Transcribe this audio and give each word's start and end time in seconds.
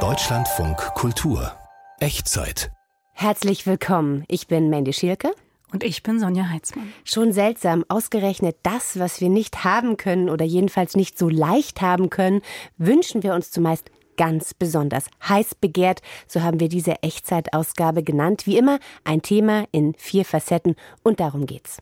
Deutschlandfunk 0.00 0.76
Kultur 0.94 1.50
Echtzeit. 1.98 2.70
Herzlich 3.14 3.66
willkommen. 3.66 4.24
Ich 4.28 4.48
bin 4.48 4.68
Mandy 4.68 4.92
Schielke. 4.92 5.30
Und 5.72 5.82
ich 5.82 6.02
bin 6.02 6.20
Sonja 6.20 6.50
Heitzmann. 6.50 6.92
Schon 7.04 7.32
seltsam, 7.32 7.86
ausgerechnet 7.88 8.58
das, 8.64 8.98
was 8.98 9.22
wir 9.22 9.30
nicht 9.30 9.64
haben 9.64 9.96
können 9.96 10.28
oder 10.28 10.44
jedenfalls 10.44 10.94
nicht 10.94 11.16
so 11.16 11.30
leicht 11.30 11.80
haben 11.80 12.10
können, 12.10 12.42
wünschen 12.76 13.22
wir 13.22 13.32
uns 13.32 13.50
zumeist 13.50 13.90
ganz 14.18 14.52
besonders. 14.52 15.06
Heiß 15.26 15.54
begehrt, 15.54 16.02
so 16.28 16.42
haben 16.42 16.60
wir 16.60 16.68
diese 16.68 17.02
Echtzeitausgabe 17.02 18.02
genannt. 18.02 18.46
Wie 18.46 18.58
immer 18.58 18.78
ein 19.04 19.22
Thema 19.22 19.64
in 19.72 19.94
vier 19.94 20.26
Facetten 20.26 20.76
und 21.02 21.18
darum 21.18 21.46
geht's. 21.46 21.78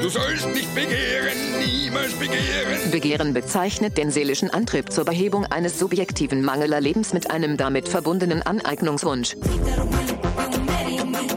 Du 0.00 0.08
sollst 0.08 0.46
nicht 0.54 0.72
begehren, 0.74 1.36
niemals 1.58 2.12
begehren. 2.14 2.90
Begehren 2.90 3.34
bezeichnet 3.34 3.98
den 3.98 4.10
seelischen 4.10 4.50
Antrieb 4.50 4.92
zur 4.92 5.04
Behebung 5.04 5.44
eines 5.46 5.78
subjektiven 5.78 6.44
Mangelerlebens 6.44 7.12
mit 7.12 7.30
einem 7.30 7.56
damit 7.56 7.88
verbundenen 7.88 8.42
Aneignungswunsch. 8.42 9.36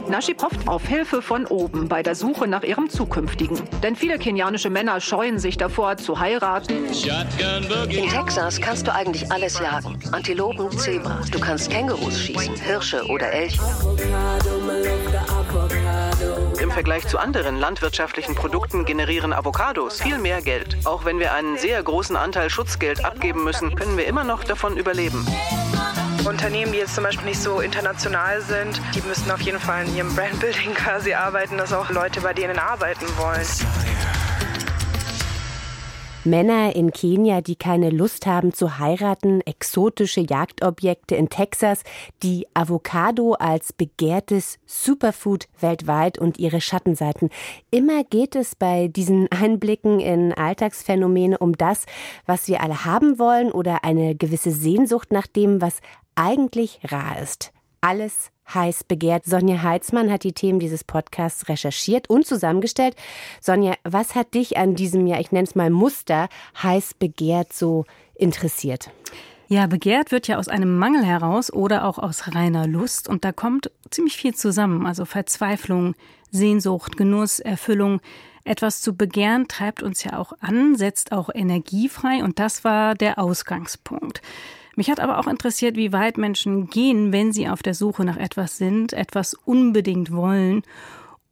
Naschib 0.08 0.42
hofft 0.42 0.68
auf 0.68 0.86
Hilfe 0.86 1.22
von 1.22 1.46
oben 1.46 1.88
bei 1.88 2.02
der 2.02 2.14
Suche 2.14 2.46
nach 2.46 2.62
ihrem 2.62 2.90
Zukünftigen. 2.90 3.58
Denn 3.82 3.96
viele 3.96 4.18
kenianische 4.18 4.70
Männer 4.70 5.00
scheuen 5.00 5.38
sich 5.38 5.56
davor, 5.56 5.96
zu 5.96 6.18
heiraten. 6.18 6.86
In 7.88 8.08
Texas 8.08 8.60
kannst 8.60 8.86
du 8.86 8.94
eigentlich 8.94 9.30
alles 9.32 9.58
jagen. 9.58 9.98
Antilopen, 10.12 10.70
Zebras, 10.78 11.30
du 11.30 11.40
kannst 11.40 11.70
Kängurus 11.70 12.18
schießen, 12.18 12.56
Hirsche 12.56 13.06
oder 13.06 13.32
Elche. 13.32 13.60
Im 16.60 16.70
Vergleich 16.70 17.06
zu 17.08 17.18
anderen 17.18 17.58
landwirtschaftlichen 17.58 18.34
Produkten 18.34 18.84
generieren 18.84 19.32
Avocados 19.32 20.00
viel 20.00 20.18
mehr 20.18 20.42
Geld. 20.42 20.76
Auch 20.84 21.04
wenn 21.04 21.18
wir 21.18 21.32
einen 21.32 21.58
sehr 21.58 21.82
großen 21.82 22.16
Anteil 22.16 22.50
Schutzgeld 22.50 23.04
abgeben 23.04 23.44
müssen, 23.44 23.74
können 23.74 23.96
wir 23.96 24.06
immer 24.06 24.24
noch 24.24 24.44
davon 24.44 24.76
überleben. 24.76 25.26
Unternehmen, 26.26 26.72
die 26.72 26.78
jetzt 26.78 26.94
zum 26.94 27.04
Beispiel 27.04 27.26
nicht 27.26 27.40
so 27.40 27.60
international 27.60 28.40
sind, 28.42 28.80
die 28.94 29.02
müssen 29.02 29.30
auf 29.30 29.40
jeden 29.40 29.58
Fall 29.58 29.86
in 29.86 29.96
ihrem 29.96 30.14
Brandbuilding 30.16 30.74
quasi 30.74 31.14
arbeiten, 31.14 31.58
dass 31.58 31.72
auch 31.72 31.90
Leute 31.90 32.20
bei 32.20 32.32
denen 32.32 32.58
arbeiten 32.58 33.06
wollen. 33.16 33.46
Männer 36.24 36.76
in 36.76 36.92
Kenia, 36.92 37.40
die 37.40 37.56
keine 37.56 37.90
Lust 37.90 38.26
haben 38.26 38.52
zu 38.52 38.78
heiraten, 38.78 39.40
exotische 39.40 40.20
Jagdobjekte 40.20 41.16
in 41.16 41.28
Texas, 41.28 41.82
die 42.22 42.46
Avocado 42.54 43.32
als 43.32 43.72
begehrtes 43.72 44.60
Superfood 44.64 45.48
weltweit 45.58 46.20
und 46.20 46.38
ihre 46.38 46.60
Schattenseiten. 46.60 47.30
Immer 47.72 48.04
geht 48.04 48.36
es 48.36 48.54
bei 48.54 48.86
diesen 48.86 49.26
Einblicken 49.32 49.98
in 49.98 50.32
Alltagsphänomene 50.32 51.38
um 51.38 51.56
das, 51.58 51.86
was 52.24 52.46
wir 52.46 52.60
alle 52.60 52.84
haben 52.84 53.18
wollen 53.18 53.50
oder 53.50 53.82
eine 53.82 54.14
gewisse 54.14 54.52
Sehnsucht 54.52 55.10
nach 55.10 55.26
dem, 55.26 55.60
was 55.60 55.80
eigentlich 56.14 56.80
rar 56.84 57.20
ist. 57.20 57.52
Alles 57.80 58.30
heiß 58.52 58.84
begehrt. 58.84 59.24
Sonja 59.24 59.62
Heitzmann 59.62 60.10
hat 60.10 60.24
die 60.24 60.32
Themen 60.32 60.58
dieses 60.58 60.84
Podcasts 60.84 61.48
recherchiert 61.48 62.10
und 62.10 62.26
zusammengestellt. 62.26 62.96
Sonja, 63.40 63.74
was 63.84 64.14
hat 64.14 64.34
dich 64.34 64.56
an 64.56 64.74
diesem, 64.74 65.06
ja, 65.06 65.18
ich 65.20 65.32
nenne 65.32 65.46
es 65.46 65.54
mal 65.54 65.70
Muster, 65.70 66.28
heiß 66.62 66.94
begehrt 66.94 67.52
so 67.52 67.84
interessiert? 68.14 68.90
Ja, 69.48 69.66
begehrt 69.66 70.12
wird 70.12 70.28
ja 70.28 70.38
aus 70.38 70.48
einem 70.48 70.78
Mangel 70.78 71.04
heraus 71.04 71.52
oder 71.52 71.84
auch 71.84 71.98
aus 71.98 72.34
reiner 72.34 72.66
Lust 72.66 73.08
und 73.08 73.24
da 73.24 73.32
kommt 73.32 73.70
ziemlich 73.90 74.16
viel 74.16 74.34
zusammen, 74.34 74.86
also 74.86 75.04
Verzweiflung, 75.04 75.94
Sehnsucht, 76.30 76.96
Genuss, 76.96 77.38
Erfüllung. 77.38 78.00
Etwas 78.44 78.80
zu 78.80 78.96
begehren 78.96 79.48
treibt 79.48 79.82
uns 79.82 80.04
ja 80.04 80.18
auch 80.18 80.32
an, 80.40 80.74
setzt 80.76 81.12
auch 81.12 81.28
Energie 81.32 81.88
frei 81.88 82.24
und 82.24 82.38
das 82.38 82.64
war 82.64 82.94
der 82.94 83.18
Ausgangspunkt. 83.18 84.22
Mich 84.76 84.90
hat 84.90 85.00
aber 85.00 85.18
auch 85.18 85.26
interessiert, 85.26 85.76
wie 85.76 85.92
weit 85.92 86.18
Menschen 86.18 86.68
gehen, 86.68 87.12
wenn 87.12 87.32
sie 87.32 87.48
auf 87.48 87.62
der 87.62 87.74
Suche 87.74 88.04
nach 88.04 88.16
etwas 88.16 88.56
sind, 88.56 88.92
etwas 88.92 89.34
unbedingt 89.34 90.12
wollen 90.12 90.62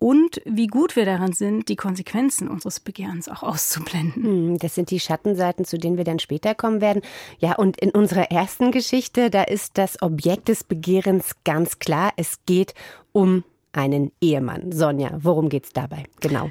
und 0.00 0.40
wie 0.46 0.66
gut 0.66 0.96
wir 0.96 1.04
daran 1.04 1.34
sind, 1.34 1.68
die 1.68 1.76
Konsequenzen 1.76 2.48
unseres 2.48 2.80
Begehrens 2.80 3.28
auch 3.28 3.42
auszublenden. 3.42 4.24
Hm, 4.24 4.58
das 4.58 4.74
sind 4.74 4.90
die 4.90 4.98
Schattenseiten, 4.98 5.66
zu 5.66 5.78
denen 5.78 5.98
wir 5.98 6.04
dann 6.04 6.18
später 6.18 6.54
kommen 6.54 6.80
werden. 6.80 7.02
Ja, 7.38 7.56
und 7.56 7.78
in 7.78 7.90
unserer 7.90 8.30
ersten 8.30 8.72
Geschichte, 8.72 9.28
da 9.28 9.42
ist 9.42 9.76
das 9.76 10.00
Objekt 10.00 10.48
des 10.48 10.64
Begehrens 10.64 11.36
ganz 11.44 11.78
klar. 11.78 12.12
Es 12.16 12.38
geht 12.46 12.74
um 13.12 13.44
einen 13.72 14.10
Ehemann. 14.22 14.72
Sonja, 14.72 15.18
worum 15.20 15.50
geht's 15.50 15.70
dabei? 15.74 16.04
Genau. 16.20 16.50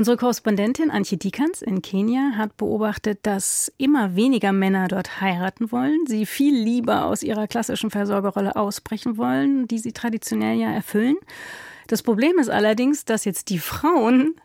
Unsere 0.00 0.16
Korrespondentin 0.16 0.90
Antje 0.90 1.18
Dikans 1.18 1.60
in 1.60 1.82
Kenia 1.82 2.32
hat 2.34 2.56
beobachtet, 2.56 3.18
dass 3.24 3.70
immer 3.76 4.16
weniger 4.16 4.50
Männer 4.50 4.88
dort 4.88 5.20
heiraten 5.20 5.70
wollen, 5.72 6.06
sie 6.06 6.24
viel 6.24 6.54
lieber 6.54 7.04
aus 7.04 7.22
ihrer 7.22 7.46
klassischen 7.46 7.90
Versorgerrolle 7.90 8.56
ausbrechen 8.56 9.18
wollen, 9.18 9.68
die 9.68 9.78
sie 9.78 9.92
traditionell 9.92 10.56
ja 10.56 10.72
erfüllen. 10.72 11.16
Das 11.86 12.02
Problem 12.02 12.38
ist 12.38 12.48
allerdings, 12.48 13.04
dass 13.04 13.26
jetzt 13.26 13.50
die 13.50 13.58
Frauen 13.58 14.36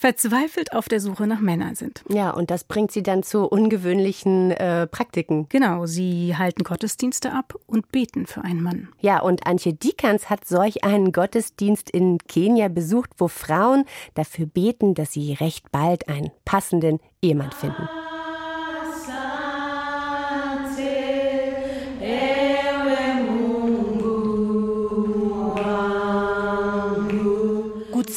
verzweifelt 0.00 0.72
auf 0.72 0.88
der 0.88 0.98
Suche 0.98 1.26
nach 1.26 1.40
Männern 1.40 1.74
sind. 1.74 2.02
Ja, 2.08 2.30
und 2.30 2.50
das 2.50 2.64
bringt 2.64 2.90
sie 2.90 3.02
dann 3.02 3.22
zu 3.22 3.44
ungewöhnlichen 3.44 4.50
äh, 4.50 4.86
Praktiken. 4.86 5.46
Genau, 5.50 5.84
sie 5.84 6.34
halten 6.38 6.64
Gottesdienste 6.64 7.32
ab 7.32 7.54
und 7.66 7.92
beten 7.92 8.24
für 8.24 8.42
einen 8.42 8.62
Mann. 8.62 8.88
Ja, 9.00 9.20
und 9.20 9.46
Antje 9.46 9.74
Dikans 9.74 10.30
hat 10.30 10.46
solch 10.46 10.84
einen 10.84 11.12
Gottesdienst 11.12 11.90
in 11.90 12.16
Kenia 12.16 12.68
besucht, 12.68 13.10
wo 13.18 13.28
Frauen 13.28 13.84
dafür 14.14 14.46
beten, 14.46 14.94
dass 14.94 15.12
sie 15.12 15.34
recht 15.34 15.70
bald 15.70 16.08
einen 16.08 16.30
passenden 16.46 16.98
Ehemann 17.20 17.52
finden. 17.52 17.86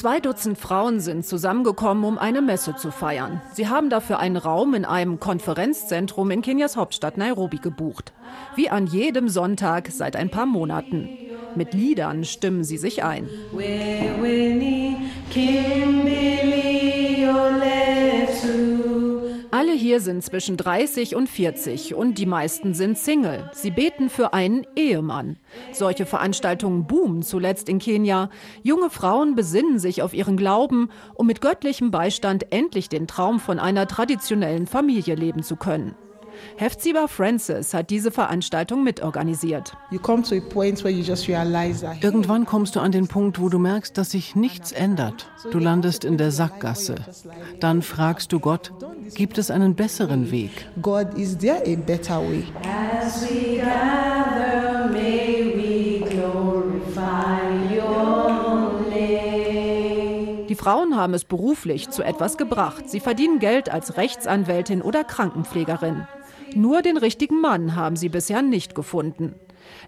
Zwei 0.04 0.20
Dutzend 0.20 0.58
Frauen 0.58 1.00
sind 1.00 1.26
zusammengekommen, 1.26 2.04
um 2.04 2.18
eine 2.18 2.42
Messe 2.42 2.76
zu 2.76 2.92
feiern. 2.92 3.42
Sie 3.54 3.70
haben 3.70 3.90
dafür 3.90 4.20
einen 4.20 4.36
Raum 4.36 4.74
in 4.74 4.84
einem 4.84 5.22
Konferenzzentrum 5.22 6.30
in 6.30 6.42
Kenias 6.42 6.76
Hauptstadt 6.76 7.16
Nairobi 7.16 7.60
gebucht. 7.60 8.12
Wie 8.58 8.70
an 8.70 8.86
jedem 8.86 9.30
Sonntag 9.30 9.88
seit 9.92 10.18
ein 10.18 10.30
paar 10.30 10.46
Monaten. 10.46 11.08
Mit 11.56 11.74
Liedern 11.74 12.26
stimmen 12.26 12.66
sie 12.66 12.78
sich 12.78 13.02
ein. 13.02 13.30
Alle 19.64 19.76
hier 19.76 20.02
sind 20.02 20.22
zwischen 20.22 20.58
30 20.58 21.16
und 21.16 21.30
40 21.30 21.96
und 21.96 22.18
die 22.18 22.26
meisten 22.26 22.74
sind 22.74 22.98
Single. 22.98 23.50
Sie 23.54 23.72
beten 23.72 24.10
für 24.10 24.34
einen 24.34 24.68
Ehemann. 24.76 25.38
Solche 25.72 26.06
Veranstaltungen 26.06 26.86
boomen 26.86 27.24
zuletzt 27.24 27.70
in 27.70 27.80
Kenia. 27.80 28.30
Junge 28.62 28.90
Frauen 28.90 29.36
besinnen 29.36 29.80
sich 29.80 30.02
auf 30.02 30.14
ihren 30.14 30.36
Glauben, 30.36 30.90
um 31.14 31.28
mit 31.28 31.40
göttlichem 31.40 31.92
Beistand 31.92 32.52
endlich 32.52 32.90
den 32.90 33.08
Traum 33.08 33.40
von 33.40 33.58
einer 33.58 33.88
traditionellen 33.88 34.68
Familie 34.68 35.16
leben 35.16 35.44
zu 35.44 35.56
können. 35.56 35.96
Hefziba 36.58 37.08
Francis 37.08 37.74
hat 37.74 37.90
diese 37.90 38.12
Veranstaltung 38.12 38.84
mitorganisiert. 38.84 39.76
Irgendwann 42.02 42.46
kommst 42.46 42.76
du 42.76 42.80
an 42.80 42.92
den 42.92 43.08
Punkt, 43.08 43.40
wo 43.40 43.50
du 43.50 43.60
merkst, 43.60 43.98
dass 43.98 44.12
sich 44.12 44.36
nichts 44.36 44.72
ändert. 44.72 45.30
Du 45.52 45.60
landest 45.60 46.04
in 46.06 46.18
der 46.18 46.32
Sackgasse. 46.32 46.96
Dann 47.60 47.82
fragst 47.82 48.32
du 48.32 48.40
Gott, 48.40 48.72
gibt 49.16 49.38
es 49.38 49.52
einen 49.52 49.76
besseren 49.76 50.32
Weg? 50.32 50.68
God, 50.82 51.14
is 51.18 51.38
there 51.38 51.62
a 51.66 51.76
better 51.76 52.22
way? 52.22 52.44
As 52.64 53.24
we 53.24 53.58
gather, 53.58 54.90
may 54.92 55.54
we 55.56 56.10
glorify 56.10 57.44
Die 60.54 60.56
Frauen 60.60 60.96
haben 60.96 61.16
es 61.16 61.26
beruflich 61.26 61.90
zu 61.90 62.04
etwas 62.04 62.38
gebracht. 62.38 62.88
Sie 62.88 63.00
verdienen 63.00 63.40
Geld 63.40 63.72
als 63.72 63.98
Rechtsanwältin 63.98 64.84
oder 64.84 65.04
Krankenpflegerin. 65.04 66.06
Nur 66.56 66.82
den 66.82 66.98
richtigen 66.98 67.42
Mann 67.42 67.76
haben 67.76 67.96
sie 67.96 68.10
bisher 68.10 68.42
nicht 68.42 68.76
gefunden. 68.76 69.36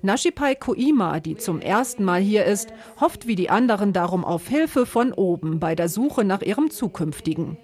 Nashipai 0.02 0.56
Koima, 0.56 1.20
die 1.20 1.36
zum 1.36 1.60
ersten 1.60 2.04
Mal 2.04 2.22
hier 2.22 2.46
ist, 2.46 2.74
hofft 3.00 3.28
wie 3.28 3.36
die 3.36 3.50
anderen 3.50 3.94
darum 3.94 4.24
auf 4.24 4.48
Hilfe 4.48 4.86
von 4.86 5.14
oben 5.14 5.60
bei 5.60 5.76
der 5.76 5.90
Suche 5.90 6.24
nach 6.24 6.42
ihrem 6.42 6.72
zukünftigen. 6.72 7.58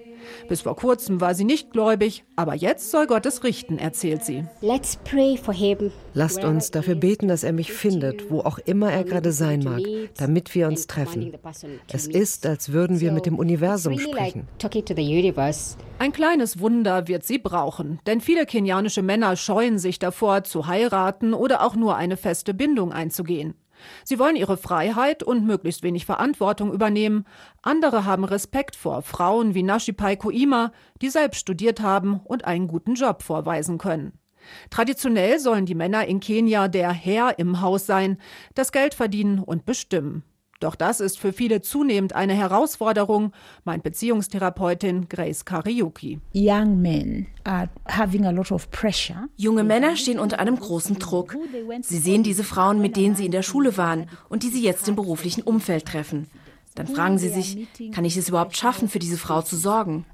Bis 0.47 0.61
vor 0.61 0.75
kurzem 0.75 1.21
war 1.21 1.35
sie 1.35 1.43
nicht 1.43 1.71
gläubig, 1.71 2.23
aber 2.35 2.55
jetzt 2.55 2.91
soll 2.91 3.07
Gott 3.07 3.25
es 3.25 3.43
richten, 3.43 3.77
erzählt 3.77 4.23
sie. 4.23 4.45
Lasst 6.13 6.43
uns 6.43 6.71
dafür 6.71 6.95
beten, 6.95 7.27
dass 7.27 7.43
er 7.43 7.53
mich 7.53 7.71
findet, 7.71 8.29
wo 8.29 8.39
auch 8.39 8.59
immer 8.59 8.91
er 8.91 9.03
gerade 9.03 9.31
sein 9.31 9.63
mag, 9.63 9.81
damit 10.17 10.53
wir 10.55 10.67
uns 10.67 10.87
treffen. 10.87 11.33
Es 11.91 12.07
ist, 12.07 12.45
als 12.45 12.71
würden 12.71 12.99
wir 12.99 13.11
mit 13.11 13.25
dem 13.25 13.37
Universum 13.37 13.97
sprechen. 13.97 14.47
Ein 15.99 16.11
kleines 16.11 16.59
Wunder 16.59 17.07
wird 17.07 17.23
sie 17.23 17.37
brauchen, 17.37 17.99
denn 18.07 18.21
viele 18.21 18.45
kenianische 18.45 19.01
Männer 19.03 19.35
scheuen 19.35 19.77
sich 19.77 19.99
davor, 19.99 20.43
zu 20.43 20.67
heiraten 20.67 21.33
oder 21.33 21.63
auch 21.63 21.75
nur 21.75 21.95
eine 21.95 22.17
feste 22.17 22.53
Bindung 22.53 22.91
einzugehen. 22.91 23.53
Sie 24.03 24.19
wollen 24.19 24.35
ihre 24.35 24.57
Freiheit 24.57 25.23
und 25.23 25.45
möglichst 25.45 25.83
wenig 25.83 26.05
Verantwortung 26.05 26.73
übernehmen. 26.73 27.25
Andere 27.61 28.05
haben 28.05 28.23
Respekt 28.23 28.75
vor 28.75 29.01
Frauen 29.01 29.53
wie 29.53 29.63
Nashipai 29.63 30.15
Koima, 30.15 30.71
die 31.01 31.09
selbst 31.09 31.39
studiert 31.39 31.81
haben 31.81 32.19
und 32.23 32.45
einen 32.45 32.67
guten 32.67 32.95
Job 32.95 33.23
vorweisen 33.23 33.77
können. 33.77 34.13
Traditionell 34.69 35.39
sollen 35.39 35.65
die 35.65 35.75
Männer 35.75 36.05
in 36.07 36.19
Kenia 36.19 36.67
der 36.67 36.91
Herr 36.91 37.37
im 37.39 37.61
Haus 37.61 37.85
sein, 37.85 38.17
das 38.55 38.71
Geld 38.71 38.93
verdienen 38.93 39.39
und 39.39 39.65
bestimmen. 39.65 40.23
Doch 40.61 40.75
das 40.75 40.99
ist 40.99 41.19
für 41.19 41.33
viele 41.33 41.61
zunehmend 41.61 42.13
eine 42.13 42.35
Herausforderung, 42.35 43.33
meint 43.65 43.81
Beziehungstherapeutin 43.81 45.09
Grace 45.09 45.43
Kariuki. 45.43 46.19
Junge 49.37 49.63
Männer 49.63 49.97
stehen 49.97 50.19
unter 50.19 50.37
einem 50.37 50.57
großen 50.57 50.99
Druck. 50.99 51.35
Sie 51.81 51.97
sehen 51.97 52.21
diese 52.21 52.43
Frauen, 52.43 52.79
mit 52.79 52.95
denen 52.95 53.15
sie 53.15 53.25
in 53.25 53.31
der 53.31 53.41
Schule 53.41 53.75
waren 53.75 54.07
und 54.29 54.43
die 54.43 54.49
sie 54.49 54.61
jetzt 54.61 54.87
im 54.87 54.95
beruflichen 54.95 55.41
Umfeld 55.41 55.87
treffen. 55.87 56.27
Dann 56.75 56.87
fragen 56.87 57.17
sie 57.17 57.29
sich, 57.29 57.67
kann 57.91 58.05
ich 58.05 58.15
es 58.15 58.29
überhaupt 58.29 58.55
schaffen, 58.55 58.87
für 58.87 58.99
diese 58.99 59.17
Frau 59.17 59.41
zu 59.41 59.57
sorgen? 59.57 60.05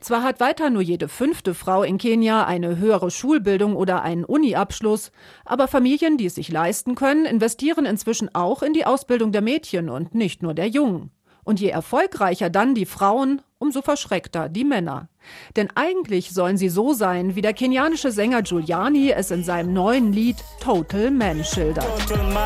Zwar 0.00 0.22
hat 0.22 0.40
weiter 0.40 0.70
nur 0.70 0.82
jede 0.82 1.08
fünfte 1.08 1.54
Frau 1.54 1.82
in 1.82 1.98
Kenia 1.98 2.44
eine 2.44 2.78
höhere 2.78 3.10
Schulbildung 3.10 3.76
oder 3.76 4.02
einen 4.02 4.24
Uni-Abschluss, 4.24 5.12
aber 5.44 5.68
Familien, 5.68 6.16
die 6.16 6.26
es 6.26 6.36
sich 6.36 6.50
leisten 6.50 6.94
können, 6.94 7.26
investieren 7.26 7.84
inzwischen 7.84 8.34
auch 8.34 8.62
in 8.62 8.72
die 8.72 8.86
Ausbildung 8.86 9.30
der 9.32 9.42
Mädchen 9.42 9.90
und 9.90 10.14
nicht 10.14 10.42
nur 10.42 10.54
der 10.54 10.68
Jungen. 10.68 11.10
Und 11.44 11.60
je 11.60 11.68
erfolgreicher 11.68 12.50
dann 12.50 12.74
die 12.74 12.86
Frauen, 12.86 13.42
umso 13.58 13.82
verschreckter 13.82 14.48
die 14.48 14.64
Männer. 14.64 15.08
Denn 15.56 15.68
eigentlich 15.74 16.32
sollen 16.32 16.56
sie 16.56 16.68
so 16.68 16.92
sein, 16.92 17.34
wie 17.34 17.42
der 17.42 17.52
kenianische 17.52 18.10
Sänger 18.10 18.42
Giuliani 18.42 19.10
es 19.10 19.30
in 19.30 19.44
seinem 19.44 19.72
neuen 19.72 20.12
Lied 20.12 20.36
Total 20.60 21.10
Man 21.10 21.44
schildert. 21.44 21.86
Total 22.08 22.32
Man, 22.32 22.44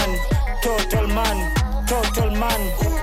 Total 0.62 1.06
Man, 1.08 1.86
Total 1.86 2.36
Man. 2.36 2.94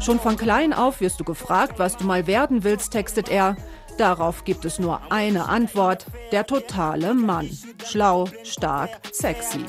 Schon 0.00 0.18
von 0.18 0.36
klein 0.36 0.72
auf 0.72 1.00
wirst 1.00 1.20
du 1.20 1.24
gefragt, 1.24 1.78
was 1.78 1.96
du 1.96 2.04
mal 2.04 2.26
werden 2.26 2.64
willst, 2.64 2.92
textet 2.92 3.28
er. 3.28 3.56
Darauf 3.98 4.44
gibt 4.44 4.64
es 4.64 4.78
nur 4.78 5.12
eine 5.12 5.48
Antwort, 5.48 6.06
der 6.32 6.46
totale 6.46 7.12
Mann. 7.12 7.50
Schlau, 7.84 8.26
stark, 8.44 8.88
sexy. 9.12 9.66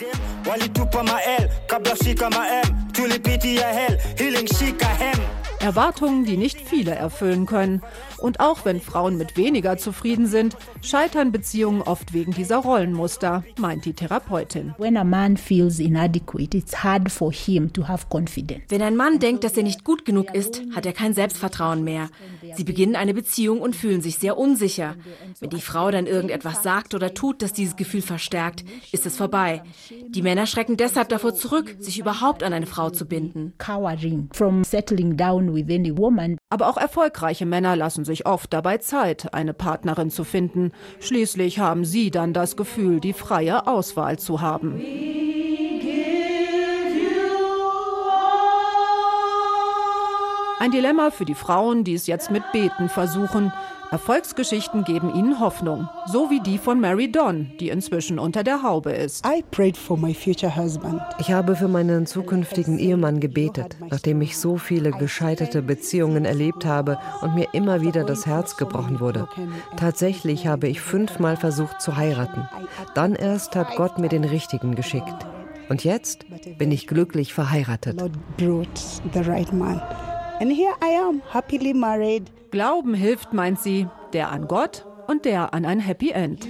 Erwartungen, 5.59 6.25
die 6.25 6.37
nicht 6.37 6.59
viele 6.59 6.95
erfüllen 6.95 7.45
können. 7.45 7.81
Und 8.21 8.39
auch 8.39 8.65
wenn 8.65 8.79
Frauen 8.79 9.17
mit 9.17 9.35
weniger 9.35 9.77
zufrieden 9.77 10.27
sind, 10.27 10.55
scheitern 10.81 11.31
Beziehungen 11.31 11.81
oft 11.81 12.13
wegen 12.13 12.33
dieser 12.33 12.57
Rollenmuster, 12.57 13.43
meint 13.57 13.85
die 13.85 13.93
Therapeutin. 13.93 14.75
Wenn 14.77 14.93
ein 18.81 18.95
Mann 18.95 19.19
denkt, 19.19 19.43
dass 19.43 19.57
er 19.57 19.63
nicht 19.63 19.83
gut 19.83 20.05
genug 20.05 20.35
ist, 20.35 20.61
hat 20.75 20.85
er 20.85 20.93
kein 20.93 21.13
Selbstvertrauen 21.13 21.83
mehr. 21.83 22.09
Sie 22.55 22.63
beginnen 22.63 22.95
eine 22.95 23.15
Beziehung 23.15 23.59
und 23.59 23.75
fühlen 23.75 24.01
sich 24.01 24.17
sehr 24.17 24.37
unsicher. 24.37 24.95
Wenn 25.39 25.49
die 25.49 25.61
Frau 25.61 25.89
dann 25.89 26.05
irgendetwas 26.05 26.61
sagt 26.61 26.93
oder 26.93 27.15
tut, 27.15 27.41
das 27.41 27.53
dieses 27.53 27.75
Gefühl 27.75 28.03
verstärkt, 28.03 28.63
ist 28.91 29.07
es 29.07 29.17
vorbei. 29.17 29.63
Die 30.09 30.21
Männer 30.21 30.45
schrecken 30.45 30.77
deshalb 30.77 31.09
davor 31.09 31.33
zurück, 31.33 31.75
sich 31.79 31.97
überhaupt 31.97 32.43
an 32.43 32.53
eine 32.53 32.67
Frau 32.67 32.91
zu 32.91 33.05
binden. 33.05 33.53
Aber 36.49 36.69
auch 36.69 36.77
erfolgreiche 36.77 37.45
Männer 37.45 37.75
lassen 37.75 38.05
sich 38.05 38.10
oft 38.25 38.53
dabei 38.53 38.77
Zeit, 38.77 39.33
eine 39.33 39.53
Partnerin 39.53 40.09
zu 40.09 40.23
finden. 40.23 40.71
Schließlich 40.99 41.59
haben 41.59 41.85
sie 41.85 42.11
dann 42.11 42.33
das 42.33 42.55
Gefühl, 42.55 42.99
die 42.99 43.13
freie 43.13 43.67
Auswahl 43.67 44.19
zu 44.19 44.41
haben. 44.41 44.81
Ein 50.59 50.69
Dilemma 50.69 51.09
für 51.09 51.25
die 51.25 51.33
Frauen, 51.33 51.83
die 51.83 51.95
es 51.95 52.05
jetzt 52.05 52.29
mit 52.29 52.43
Beten 52.51 52.87
versuchen. 52.87 53.51
Erfolgsgeschichten 53.91 54.85
geben 54.85 55.13
ihnen 55.13 55.41
Hoffnung, 55.41 55.89
so 56.05 56.29
wie 56.29 56.39
die 56.39 56.57
von 56.57 56.79
Mary 56.79 57.11
Dawn, 57.11 57.51
die 57.59 57.67
inzwischen 57.67 58.19
unter 58.19 58.41
der 58.41 58.63
Haube 58.63 58.93
ist. 58.93 59.25
Ich 61.19 61.33
habe 61.33 61.57
für 61.57 61.67
meinen 61.67 62.05
zukünftigen 62.05 62.79
Ehemann 62.79 63.19
gebetet, 63.19 63.75
nachdem 63.89 64.21
ich 64.21 64.37
so 64.37 64.55
viele 64.55 64.91
gescheiterte 64.91 65.61
Beziehungen 65.61 66.23
erlebt 66.23 66.65
habe 66.65 66.99
und 67.21 67.35
mir 67.35 67.49
immer 67.51 67.81
wieder 67.81 68.05
das 68.05 68.25
Herz 68.25 68.55
gebrochen 68.55 69.01
wurde. 69.01 69.27
Tatsächlich 69.75 70.47
habe 70.47 70.69
ich 70.69 70.79
fünfmal 70.79 71.35
versucht 71.35 71.81
zu 71.81 71.97
heiraten. 71.97 72.47
Dann 72.95 73.13
erst 73.13 73.57
hat 73.57 73.75
Gott 73.75 73.99
mir 73.99 74.07
den 74.07 74.23
richtigen 74.23 74.73
geschickt. 74.73 75.25
Und 75.67 75.83
jetzt 75.83 76.25
bin 76.57 76.71
ich 76.71 76.87
glücklich 76.87 77.33
verheiratet. 77.33 78.01
And 80.41 80.51
here 80.51 80.73
I 80.81 80.97
am, 80.97 81.21
happily 81.31 81.71
married. 81.71 82.31
Glauben 82.49 82.95
hilft, 82.95 83.31
meint 83.31 83.59
sie, 83.59 83.85
der 84.11 84.31
an 84.31 84.47
Gott 84.47 84.87
und 85.05 85.23
der 85.23 85.53
an 85.53 85.65
ein 85.65 85.79
Happy 85.79 86.09
End. 86.09 86.47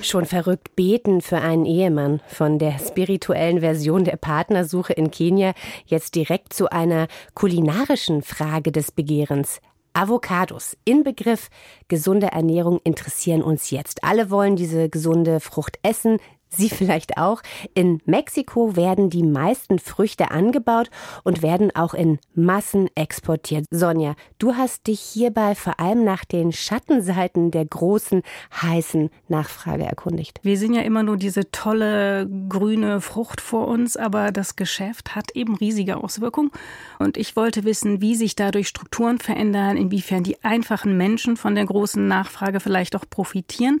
Schon 0.00 0.24
verrückt 0.24 0.74
beten 0.74 1.20
für 1.20 1.36
einen 1.36 1.66
Ehemann. 1.66 2.22
Von 2.28 2.58
der 2.58 2.78
spirituellen 2.78 3.60
Version 3.60 4.04
der 4.04 4.16
Partnersuche 4.16 4.94
in 4.94 5.10
Kenia 5.10 5.52
jetzt 5.84 6.14
direkt 6.14 6.54
zu 6.54 6.70
einer 6.70 7.08
kulinarischen 7.34 8.22
Frage 8.22 8.72
des 8.72 8.90
Begehrens. 8.90 9.60
Avocados, 9.94 10.76
Inbegriff 10.84 11.48
gesunde 11.88 12.28
Ernährung, 12.28 12.80
interessieren 12.84 13.42
uns 13.42 13.70
jetzt. 13.70 14.04
Alle 14.04 14.30
wollen 14.30 14.56
diese 14.56 14.88
gesunde 14.88 15.40
Frucht 15.40 15.78
essen, 15.82 16.18
Sie 16.56 16.68
vielleicht 16.68 17.16
auch. 17.16 17.42
In 17.74 18.00
Mexiko 18.04 18.76
werden 18.76 19.10
die 19.10 19.22
meisten 19.22 19.78
Früchte 19.78 20.30
angebaut 20.30 20.90
und 21.24 21.42
werden 21.42 21.74
auch 21.74 21.94
in 21.94 22.18
Massen 22.34 22.88
exportiert. 22.94 23.64
Sonja, 23.70 24.14
du 24.38 24.54
hast 24.54 24.86
dich 24.86 25.00
hierbei 25.00 25.54
vor 25.54 25.80
allem 25.80 26.04
nach 26.04 26.24
den 26.24 26.52
Schattenseiten 26.52 27.50
der 27.50 27.64
großen, 27.64 28.22
heißen 28.60 29.10
Nachfrage 29.28 29.84
erkundigt. 29.84 30.40
Wir 30.42 30.58
sehen 30.58 30.74
ja 30.74 30.82
immer 30.82 31.02
nur 31.02 31.16
diese 31.16 31.50
tolle 31.50 32.28
grüne 32.48 33.00
Frucht 33.00 33.40
vor 33.40 33.68
uns, 33.68 33.96
aber 33.96 34.30
das 34.30 34.56
Geschäft 34.56 35.14
hat 35.14 35.30
eben 35.34 35.56
riesige 35.56 35.96
Auswirkungen. 35.96 36.50
Und 36.98 37.16
ich 37.16 37.34
wollte 37.36 37.64
wissen, 37.64 38.00
wie 38.00 38.14
sich 38.14 38.36
dadurch 38.36 38.68
Strukturen 38.68 39.18
verändern, 39.18 39.76
inwiefern 39.76 40.22
die 40.22 40.42
einfachen 40.44 40.96
Menschen 40.96 41.36
von 41.36 41.54
der 41.54 41.64
großen 41.64 42.06
Nachfrage 42.06 42.60
vielleicht 42.60 42.94
auch 42.96 43.04
profitieren 43.08 43.80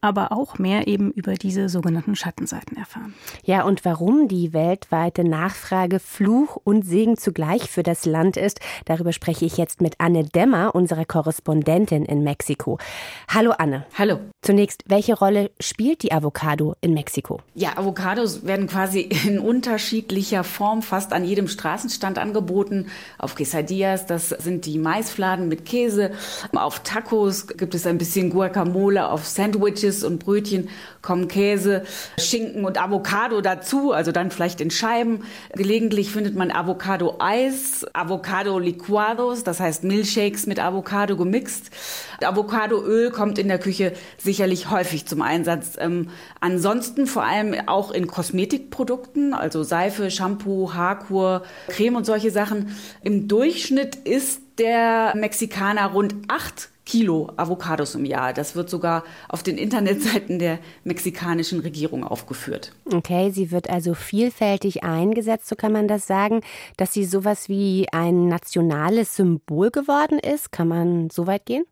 aber 0.00 0.32
auch 0.32 0.58
mehr 0.58 0.86
eben 0.86 1.10
über 1.10 1.34
diese 1.34 1.68
sogenannten 1.68 2.16
Schattenseiten 2.16 2.76
erfahren. 2.76 3.14
Ja, 3.44 3.64
und 3.64 3.84
warum 3.84 4.28
die 4.28 4.52
weltweite 4.52 5.24
Nachfrage 5.24 5.98
Fluch 5.98 6.56
und 6.62 6.82
Segen 6.82 7.16
zugleich 7.16 7.70
für 7.70 7.82
das 7.82 8.06
Land 8.06 8.36
ist, 8.36 8.60
darüber 8.84 9.12
spreche 9.12 9.44
ich 9.44 9.56
jetzt 9.56 9.80
mit 9.80 9.94
Anne 9.98 10.24
Demmer, 10.24 10.74
unserer 10.74 11.04
Korrespondentin 11.04 12.04
in 12.04 12.22
Mexiko. 12.22 12.78
Hallo 13.28 13.52
Anne. 13.58 13.86
Hallo. 13.96 14.18
Zunächst, 14.40 14.84
welche 14.86 15.18
Rolle 15.18 15.50
spielt 15.58 16.02
die 16.04 16.12
Avocado 16.12 16.76
in 16.80 16.94
Mexiko? 16.94 17.40
Ja, 17.54 17.76
Avocados 17.76 18.46
werden 18.46 18.68
quasi 18.68 19.00
in 19.26 19.40
unterschiedlicher 19.40 20.44
Form 20.44 20.80
fast 20.82 21.12
an 21.12 21.24
jedem 21.24 21.48
Straßenstand 21.48 22.18
angeboten. 22.18 22.86
Auf 23.18 23.34
Quesadillas, 23.34 24.06
das 24.06 24.28
sind 24.28 24.64
die 24.64 24.78
Maisfladen 24.78 25.48
mit 25.48 25.64
Käse. 25.64 26.12
Auf 26.54 26.80
Tacos 26.80 27.48
gibt 27.48 27.74
es 27.74 27.84
ein 27.84 27.98
bisschen 27.98 28.30
Guacamole, 28.30 29.10
auf 29.10 29.26
Sandwiches 29.26 30.04
und 30.04 30.20
Brötchen 30.20 30.68
kommen 31.02 31.26
Käse, 31.26 31.84
Schinken 32.18 32.64
und 32.64 32.80
Avocado 32.80 33.40
dazu, 33.40 33.92
also 33.92 34.12
dann 34.12 34.30
vielleicht 34.30 34.60
in 34.60 34.70
Scheiben. 34.70 35.24
Gelegentlich 35.54 36.12
findet 36.12 36.36
man 36.36 36.52
Avocado-Eis, 36.52 37.86
Avocado-Liquados, 37.92 39.42
das 39.42 39.58
heißt 39.58 39.84
Milchshakes 39.84 40.46
mit 40.46 40.60
Avocado 40.60 41.16
gemixt. 41.16 41.70
Avocadoöl 42.22 43.10
kommt 43.10 43.38
in 43.38 43.48
der 43.48 43.58
Küche 43.58 43.92
sicherlich 44.28 44.70
häufig 44.70 45.06
zum 45.06 45.22
Einsatz. 45.22 45.76
Ähm, 45.78 46.10
ansonsten 46.38 47.06
vor 47.06 47.24
allem 47.24 47.56
auch 47.66 47.90
in 47.90 48.06
Kosmetikprodukten, 48.06 49.32
also 49.32 49.62
Seife, 49.62 50.10
Shampoo, 50.10 50.74
Haarkur, 50.74 51.44
Creme 51.68 51.96
und 51.96 52.04
solche 52.04 52.30
Sachen. 52.30 52.76
Im 53.02 53.26
Durchschnitt 53.26 53.94
ist 53.94 54.42
der 54.58 55.14
Mexikaner 55.16 55.86
rund 55.86 56.14
acht 56.28 56.68
Kilo 56.84 57.32
Avocados 57.38 57.94
im 57.94 58.04
Jahr. 58.04 58.34
Das 58.34 58.54
wird 58.54 58.68
sogar 58.68 59.02
auf 59.30 59.42
den 59.42 59.56
Internetseiten 59.56 60.38
der 60.38 60.58
mexikanischen 60.84 61.60
Regierung 61.60 62.04
aufgeführt. 62.04 62.72
Okay, 62.92 63.30
sie 63.30 63.50
wird 63.50 63.70
also 63.70 63.94
vielfältig 63.94 64.84
eingesetzt, 64.84 65.48
so 65.48 65.56
kann 65.56 65.72
man 65.72 65.88
das 65.88 66.06
sagen, 66.06 66.42
dass 66.76 66.92
sie 66.92 67.06
sowas 67.06 67.48
wie 67.48 67.86
ein 67.92 68.28
nationales 68.28 69.16
Symbol 69.16 69.70
geworden 69.70 70.18
ist. 70.18 70.52
Kann 70.52 70.68
man 70.68 71.08
so 71.08 71.26
weit 71.26 71.46
gehen? 71.46 71.64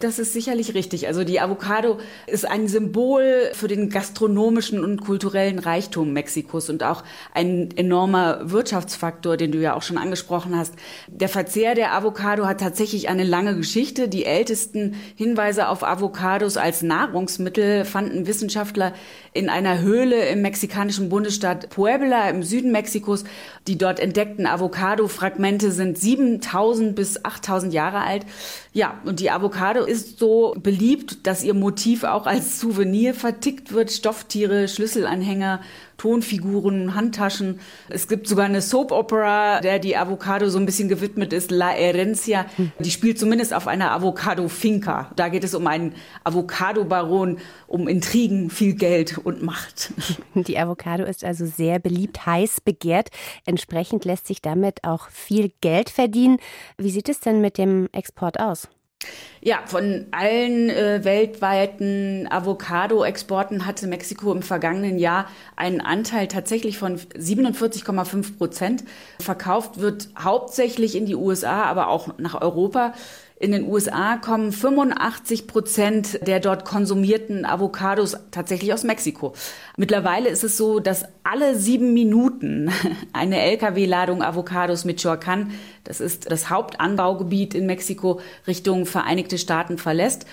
Das 0.00 0.18
ist 0.18 0.32
sicherlich 0.32 0.74
richtig. 0.74 1.06
Also 1.06 1.24
die 1.24 1.40
Avocado 1.40 1.98
ist 2.26 2.46
ein 2.46 2.68
Symbol 2.68 3.50
für 3.54 3.68
den 3.68 3.88
gastronomischen 3.88 4.82
und 4.82 5.00
kulturellen 5.00 5.58
Reichtum 5.58 6.12
Mexikos 6.12 6.68
und 6.68 6.82
auch 6.82 7.04
ein 7.32 7.70
enormer 7.76 8.50
Wirtschaftsfaktor, 8.50 9.36
den 9.36 9.52
du 9.52 9.58
ja 9.60 9.74
auch 9.74 9.82
schon 9.82 9.96
angesprochen 9.96 10.56
hast. 10.56 10.74
Der 11.08 11.28
Verzehr 11.28 11.74
der 11.74 11.94
Avocado 11.94 12.46
hat 12.46 12.60
tatsächlich 12.60 13.08
eine 13.08 13.24
lange 13.24 13.56
Geschichte. 13.56 14.08
Die 14.08 14.26
ältesten 14.26 14.96
Hinweise 15.14 15.68
auf 15.68 15.84
Avocados 15.84 16.56
als 16.56 16.82
Nahrungsmittel 16.82 17.84
fanden 17.84 18.26
Wissenschaftler 18.26 18.92
in 19.32 19.48
einer 19.48 19.80
Höhle 19.80 20.28
im 20.28 20.42
mexikanischen 20.42 21.08
Bundesstaat 21.08 21.70
Puebla 21.70 22.28
im 22.28 22.42
Süden 22.42 22.72
Mexikos. 22.72 23.24
Die 23.66 23.78
dort 23.78 23.98
entdeckten 23.98 24.46
Avocado-Fragmente 24.46 25.72
sind 25.72 25.98
7000 25.98 26.94
bis 26.94 27.24
8000 27.24 27.72
Jahre 27.72 28.00
alt. 28.00 28.26
Ja, 28.72 29.00
und 29.04 29.20
die 29.20 29.30
Avocado 29.30 29.84
ist 29.84 30.18
so 30.18 30.54
beliebt, 30.58 31.26
dass 31.26 31.42
ihr 31.42 31.54
Motiv 31.54 32.04
auch 32.04 32.26
als 32.26 32.60
Souvenir 32.60 33.14
vertickt 33.14 33.72
wird. 33.72 33.90
Stofftiere, 33.90 34.68
Schlüsselanhänger, 34.68 35.60
Tonfiguren, 35.96 36.94
Handtaschen. 36.94 37.60
Es 37.88 38.08
gibt 38.08 38.26
sogar 38.26 38.46
eine 38.46 38.60
Soap 38.60 38.90
Opera, 38.90 39.60
der 39.60 39.78
die 39.78 39.96
Avocado 39.96 40.48
so 40.48 40.58
ein 40.58 40.66
bisschen 40.66 40.88
gewidmet 40.88 41.32
ist, 41.32 41.50
La 41.50 41.70
Herencia. 41.70 42.46
Die 42.78 42.90
spielt 42.90 43.18
zumindest 43.18 43.54
auf 43.54 43.68
einer 43.68 43.92
Avocado-Finca. 43.92 45.12
Da 45.16 45.28
geht 45.28 45.44
es 45.44 45.54
um 45.54 45.66
einen 45.66 45.94
Avocado-Baron, 46.24 47.38
um 47.68 47.88
Intrigen, 47.88 48.50
viel 48.50 48.74
Geld 48.74 49.18
und 49.18 49.42
Macht. 49.42 49.92
Die 50.34 50.58
Avocado 50.58 51.04
ist 51.04 51.24
also 51.24 51.46
sehr 51.46 51.78
beliebt, 51.78 52.26
heiß 52.26 52.60
begehrt. 52.60 53.10
Entsprechend 53.54 54.04
lässt 54.04 54.26
sich 54.26 54.42
damit 54.42 54.82
auch 54.82 55.08
viel 55.10 55.52
Geld 55.60 55.88
verdienen. 55.88 56.38
Wie 56.76 56.90
sieht 56.90 57.08
es 57.08 57.20
denn 57.20 57.40
mit 57.40 57.56
dem 57.56 57.88
Export 57.92 58.40
aus? 58.40 58.68
Ja, 59.40 59.60
von 59.64 60.06
allen 60.10 60.70
äh, 60.70 61.04
weltweiten 61.04 62.26
Avocado-Exporten 62.28 63.64
hatte 63.64 63.86
Mexiko 63.86 64.32
im 64.32 64.42
vergangenen 64.42 64.98
Jahr 64.98 65.28
einen 65.54 65.80
Anteil 65.80 66.26
tatsächlich 66.26 66.78
von 66.78 66.98
47,5 66.98 68.38
Prozent. 68.38 68.82
Verkauft 69.20 69.78
wird 69.78 70.08
hauptsächlich 70.18 70.96
in 70.96 71.06
die 71.06 71.14
USA, 71.14 71.62
aber 71.62 71.90
auch 71.90 72.18
nach 72.18 72.42
Europa. 72.42 72.92
In 73.36 73.50
den 73.50 73.68
USA 73.68 74.16
kommen 74.16 74.52
85 74.52 75.48
Prozent 75.48 76.24
der 76.24 76.38
dort 76.38 76.64
konsumierten 76.64 77.44
Avocados 77.44 78.16
tatsächlich 78.30 78.72
aus 78.72 78.84
Mexiko. 78.84 79.34
Mittlerweile 79.76 80.28
ist 80.28 80.44
es 80.44 80.56
so, 80.56 80.78
dass 80.78 81.04
alle 81.24 81.56
sieben 81.56 81.94
Minuten 81.94 82.70
eine 83.12 83.40
Lkw-Ladung 83.40 84.22
Avocados 84.22 84.84
Michoacán, 84.84 85.50
das 85.82 86.00
ist 86.00 86.30
das 86.30 86.48
Hauptanbaugebiet 86.48 87.54
in 87.54 87.66
Mexiko, 87.66 88.20
Richtung 88.46 88.86
Vereinigte 88.86 89.36
Staaten 89.36 89.78
verlässt. 89.78 90.26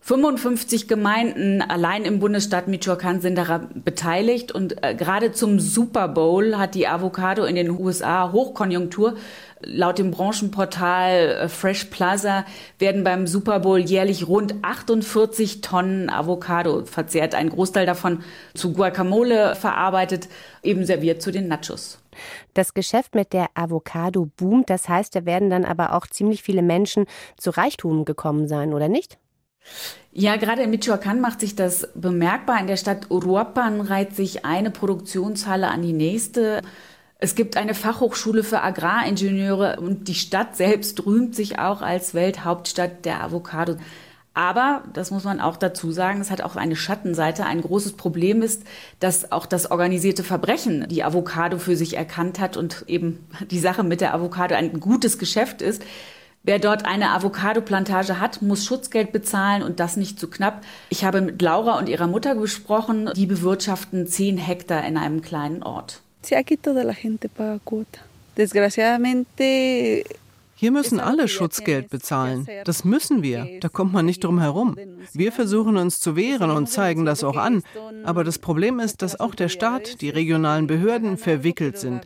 55 0.00 0.88
Gemeinden 0.88 1.60
allein 1.60 2.04
im 2.04 2.18
Bundesstaat 2.18 2.66
Michoacán 2.66 3.20
sind 3.20 3.36
daran 3.36 3.82
beteiligt 3.84 4.52
und 4.52 4.82
äh, 4.82 4.94
gerade 4.94 5.32
zum 5.32 5.60
Super 5.60 6.08
Bowl 6.08 6.56
hat 6.56 6.74
die 6.74 6.88
Avocado 6.88 7.44
in 7.44 7.56
den 7.56 7.70
USA 7.70 8.32
Hochkonjunktur. 8.32 9.16
Laut 9.60 9.98
dem 9.98 10.12
Branchenportal 10.12 11.12
äh, 11.12 11.48
Fresh 11.48 11.86
Plaza 11.86 12.46
werden 12.78 13.04
beim 13.04 13.26
Super 13.26 13.60
Bowl 13.60 13.80
jährlich 13.80 14.28
rund 14.28 14.54
48 14.62 15.60
Tonnen 15.60 16.08
Avocado 16.08 16.84
verzehrt. 16.86 17.34
Ein 17.34 17.50
Großteil 17.50 17.84
davon 17.84 18.22
zu 18.54 18.72
Guacamole 18.72 19.56
verarbeitet, 19.56 20.28
eben 20.62 20.86
serviert 20.86 21.20
zu 21.20 21.32
den 21.32 21.48
Nachos. 21.48 21.98
Das 22.54 22.72
Geschäft 22.72 23.14
mit 23.14 23.32
der 23.32 23.48
Avocado 23.54 24.28
boomt. 24.36 24.70
Das 24.70 24.88
heißt, 24.88 25.14
da 25.14 25.26
werden 25.26 25.50
dann 25.50 25.64
aber 25.64 25.92
auch 25.92 26.06
ziemlich 26.06 26.42
viele 26.42 26.62
Menschen 26.62 27.04
zu 27.36 27.50
Reichtum 27.50 28.04
gekommen 28.04 28.48
sein, 28.48 28.72
oder 28.72 28.88
nicht? 28.88 29.18
Ja, 30.12 30.36
gerade 30.36 30.62
in 30.62 30.70
Michoacán 30.70 31.20
macht 31.20 31.40
sich 31.40 31.54
das 31.54 31.88
bemerkbar. 31.94 32.60
In 32.60 32.66
der 32.66 32.76
Stadt 32.76 33.10
Uruapan 33.10 33.80
reiht 33.80 34.16
sich 34.16 34.44
eine 34.44 34.70
Produktionshalle 34.70 35.68
an 35.68 35.82
die 35.82 35.92
nächste. 35.92 36.62
Es 37.18 37.34
gibt 37.34 37.56
eine 37.56 37.74
Fachhochschule 37.74 38.44
für 38.44 38.62
Agraringenieure 38.62 39.80
und 39.80 40.08
die 40.08 40.14
Stadt 40.14 40.56
selbst 40.56 41.04
rühmt 41.04 41.34
sich 41.34 41.58
auch 41.58 41.82
als 41.82 42.14
Welthauptstadt 42.14 43.04
der 43.04 43.22
Avocado. 43.22 43.76
Aber, 44.34 44.84
das 44.92 45.10
muss 45.10 45.24
man 45.24 45.40
auch 45.40 45.56
dazu 45.56 45.90
sagen, 45.90 46.20
es 46.20 46.30
hat 46.30 46.42
auch 46.42 46.54
eine 46.54 46.76
Schattenseite. 46.76 47.44
Ein 47.44 47.60
großes 47.60 47.94
Problem 47.94 48.40
ist, 48.40 48.62
dass 49.00 49.32
auch 49.32 49.46
das 49.46 49.72
organisierte 49.72 50.22
Verbrechen 50.22 50.86
die 50.88 51.02
Avocado 51.02 51.58
für 51.58 51.74
sich 51.74 51.96
erkannt 51.96 52.38
hat 52.38 52.56
und 52.56 52.84
eben 52.86 53.26
die 53.50 53.58
Sache 53.58 53.82
mit 53.82 54.00
der 54.00 54.14
Avocado 54.14 54.54
ein 54.54 54.78
gutes 54.78 55.18
Geschäft 55.18 55.60
ist. 55.60 55.82
Wer 56.48 56.58
dort 56.58 56.86
eine 56.86 57.10
Avocado-Plantage 57.10 58.20
hat, 58.20 58.40
muss 58.40 58.64
Schutzgeld 58.64 59.12
bezahlen 59.12 59.62
und 59.62 59.80
das 59.80 59.98
nicht 59.98 60.18
zu 60.18 60.30
knapp. 60.30 60.62
Ich 60.88 61.04
habe 61.04 61.20
mit 61.20 61.42
Laura 61.42 61.78
und 61.78 61.90
ihrer 61.90 62.06
Mutter 62.06 62.34
gesprochen. 62.34 63.10
Die 63.14 63.26
bewirtschaften 63.26 64.06
zehn 64.06 64.38
Hektar 64.38 64.82
in 64.86 64.96
einem 64.96 65.20
kleinen 65.20 65.62
Ort. 65.62 66.00
Desgraciadamente 68.38 70.04
hier 70.58 70.72
müssen 70.72 70.98
alle 70.98 71.28
Schutzgeld 71.28 71.88
bezahlen. 71.88 72.48
Das 72.64 72.84
müssen 72.84 73.22
wir. 73.22 73.46
Da 73.60 73.68
kommt 73.68 73.92
man 73.92 74.04
nicht 74.04 74.24
drum 74.24 74.40
herum. 74.40 74.76
Wir 75.12 75.30
versuchen 75.30 75.76
uns 75.76 76.00
zu 76.00 76.16
wehren 76.16 76.50
und 76.50 76.68
zeigen 76.68 77.04
das 77.04 77.22
auch 77.22 77.36
an. 77.36 77.62
Aber 78.02 78.24
das 78.24 78.40
Problem 78.40 78.80
ist, 78.80 79.02
dass 79.02 79.20
auch 79.20 79.36
der 79.36 79.48
Staat, 79.48 80.00
die 80.00 80.10
regionalen 80.10 80.66
Behörden 80.66 81.16
verwickelt 81.16 81.78
sind. 81.78 82.02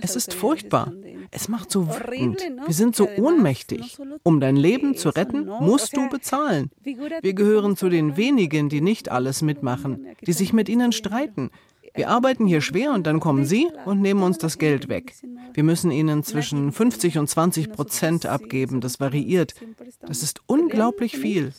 Es 0.00 0.16
ist 0.16 0.34
furchtbar. 0.34 0.92
Es 1.30 1.48
macht 1.48 1.70
so 1.70 1.86
wütend. 1.88 2.42
Wir 2.66 2.74
sind 2.74 2.96
so 2.96 3.08
ohnmächtig. 3.08 3.96
Um 4.24 4.40
dein 4.40 4.56
Leben 4.56 4.96
zu 4.96 5.10
retten, 5.10 5.46
musst 5.46 5.96
du 5.96 6.08
bezahlen. 6.08 6.72
Wir 6.82 7.34
gehören 7.34 7.76
zu 7.76 7.88
den 7.88 8.16
wenigen, 8.16 8.68
die 8.68 8.80
nicht 8.80 9.12
alles 9.12 9.42
mitmachen, 9.42 10.08
die 10.26 10.32
sich 10.32 10.52
mit 10.52 10.68
ihnen 10.68 10.90
streiten, 10.90 11.50
wir 11.94 12.08
arbeiten 12.08 12.46
hier 12.46 12.62
schwer 12.62 12.92
und 12.92 13.06
dann 13.06 13.20
kommen 13.20 13.44
Sie 13.44 13.68
und 13.84 14.00
nehmen 14.00 14.22
uns 14.22 14.38
das 14.38 14.58
Geld 14.58 14.88
weg. 14.88 15.14
Wir 15.52 15.62
müssen 15.62 15.90
Ihnen 15.90 16.22
zwischen 16.22 16.72
50 16.72 17.18
und 17.18 17.28
20 17.28 17.70
Prozent 17.70 18.24
abgeben. 18.24 18.80
Das 18.80 18.98
variiert. 18.98 19.54
Das 20.00 20.22
ist 20.22 20.40
unglaublich 20.46 21.18
viel. 21.18 21.52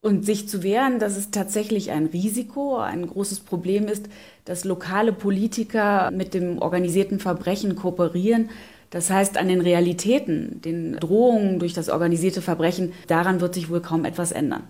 Und 0.00 0.26
sich 0.26 0.48
zu 0.48 0.62
wehren, 0.62 0.98
das 0.98 1.16
ist 1.16 1.32
tatsächlich 1.32 1.90
ein 1.92 2.06
Risiko. 2.06 2.78
Ein 2.78 3.06
großes 3.06 3.40
Problem 3.40 3.86
ist, 3.86 4.06
dass 4.44 4.64
lokale 4.64 5.12
Politiker 5.12 6.10
mit 6.10 6.34
dem 6.34 6.58
organisierten 6.58 7.20
Verbrechen 7.20 7.76
kooperieren. 7.76 8.50
Das 8.90 9.10
heißt, 9.10 9.38
an 9.38 9.48
den 9.48 9.60
Realitäten, 9.60 10.60
den 10.60 10.96
Drohungen 10.96 11.58
durch 11.58 11.72
das 11.72 11.88
organisierte 11.88 12.42
Verbrechen, 12.42 12.92
daran 13.06 13.40
wird 13.40 13.54
sich 13.54 13.70
wohl 13.70 13.80
kaum 13.80 14.04
etwas 14.04 14.30
ändern. 14.30 14.64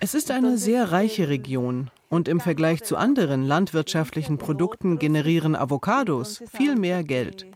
Es 0.00 0.14
ist 0.14 0.30
eine 0.30 0.56
sehr 0.56 0.92
reiche 0.92 1.28
Region 1.28 1.90
und 2.08 2.28
im 2.28 2.38
Vergleich 2.38 2.84
zu 2.84 2.96
anderen 2.96 3.44
landwirtschaftlichen 3.44 4.38
Produkten 4.38 4.98
generieren 4.98 5.56
Avocados 5.56 6.42
viel 6.56 6.76
mehr 6.76 7.02
Geld. 7.02 7.46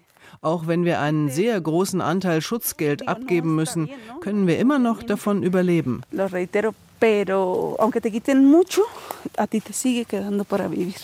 Auch 0.40 0.66
wenn 0.66 0.84
wir 0.84 1.00
einen 1.00 1.30
sehr 1.30 1.60
großen 1.60 2.00
Anteil 2.00 2.40
Schutzgeld 2.40 3.06
abgeben 3.06 3.54
müssen, 3.54 3.88
können 4.20 4.46
wir 4.46 4.58
immer 4.58 4.80
noch 4.80 5.02
davon 5.02 5.42
überleben. 5.42 6.02
Pero 7.00 7.76
aunque 7.78 8.00
te 8.00 8.10
quiten 8.10 8.50
mucho, 8.50 8.82
a 9.36 9.46
ti 9.46 9.60
te 9.60 9.74
sigue 9.74 10.06
quedando 10.06 10.44
para 10.44 10.70
vivir. 10.70 10.94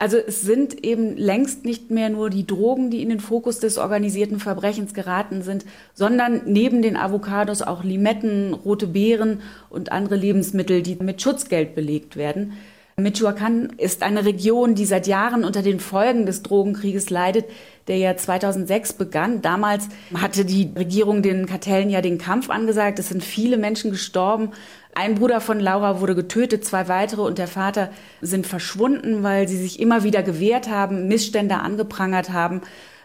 Also 0.00 0.16
es 0.16 0.42
sind 0.42 0.84
eben 0.84 1.16
längst 1.16 1.64
nicht 1.64 1.90
mehr 1.90 2.08
nur 2.08 2.30
die 2.30 2.46
Drogen, 2.46 2.88
die 2.88 3.02
in 3.02 3.08
den 3.08 3.18
Fokus 3.18 3.58
des 3.58 3.78
organisierten 3.78 4.38
Verbrechens 4.38 4.94
geraten 4.94 5.42
sind, 5.42 5.64
sondern 5.92 6.42
neben 6.46 6.82
den 6.82 6.96
Avocados 6.96 7.62
auch 7.62 7.82
Limetten, 7.82 8.54
rote 8.54 8.86
Beeren 8.86 9.42
und 9.70 9.90
andere 9.90 10.14
Lebensmittel, 10.14 10.82
die 10.82 10.94
mit 10.94 11.20
Schutzgeld 11.20 11.74
belegt 11.74 12.16
werden. 12.16 12.52
Michoacán 12.96 13.70
ist 13.76 14.02
eine 14.02 14.24
Region, 14.24 14.74
die 14.74 14.84
seit 14.84 15.06
Jahren 15.06 15.44
unter 15.44 15.62
den 15.62 15.78
Folgen 15.78 16.26
des 16.26 16.42
Drogenkrieges 16.42 17.10
leidet, 17.10 17.46
der 17.86 17.96
ja 17.96 18.16
2006 18.16 18.94
begann. 18.94 19.40
Damals 19.40 19.88
hatte 20.14 20.44
die 20.44 20.72
Regierung 20.76 21.22
den 21.22 21.46
Kartellen 21.46 21.90
ja 21.90 22.00
den 22.00 22.18
Kampf 22.18 22.50
angesagt. 22.50 22.98
Es 22.98 23.08
sind 23.08 23.22
viele 23.22 23.56
Menschen 23.56 23.92
gestorben. 23.92 24.50
Ein 24.94 25.14
Bruder 25.14 25.40
von 25.40 25.60
Laura 25.60 26.00
wurde 26.00 26.14
getötet, 26.14 26.64
zwei 26.64 26.88
weitere 26.88 27.22
und 27.22 27.38
der 27.38 27.48
Vater 27.48 27.90
sind 28.20 28.46
verschwunden, 28.46 29.22
weil 29.22 29.46
sie 29.46 29.56
sich 29.56 29.80
immer 29.80 30.02
wieder 30.02 30.22
gewehrt 30.22 30.68
haben, 30.68 31.08
Missstände 31.08 31.56
angeprangert 31.56 32.30
haben. 32.30 32.62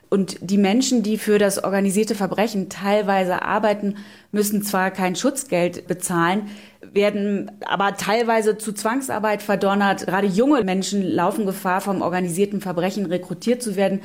Und 0.10 0.38
die 0.42 0.60
Menschen, 0.60 1.02
die 1.02 1.18
für 1.18 1.40
das 1.40 1.63
organisierte 1.63 2.13
Verbrechen 2.13 2.70
teilweise 2.70 3.42
arbeiten, 3.42 3.96
müssen 4.32 4.62
zwar 4.62 4.92
kein 4.92 5.16
Schutzgeld 5.16 5.88
bezahlen, 5.88 6.52
werden 6.82 7.52
aber 7.66 7.98
teilweise 7.98 8.60
zu 8.60 8.74
Zwangsarbeit 8.74 9.42
verdonnert. 9.42 10.06
Gerade 10.06 10.28
junge 10.28 10.63
Menschen 10.63 11.02
laufen 11.02 11.48
Gefahr, 11.48 11.82
vom 11.82 12.04
organisierten 12.04 12.62
Verbrechen 12.62 13.08
rekrutiert 13.08 13.63
zu 13.63 13.75
werden. 13.75 14.02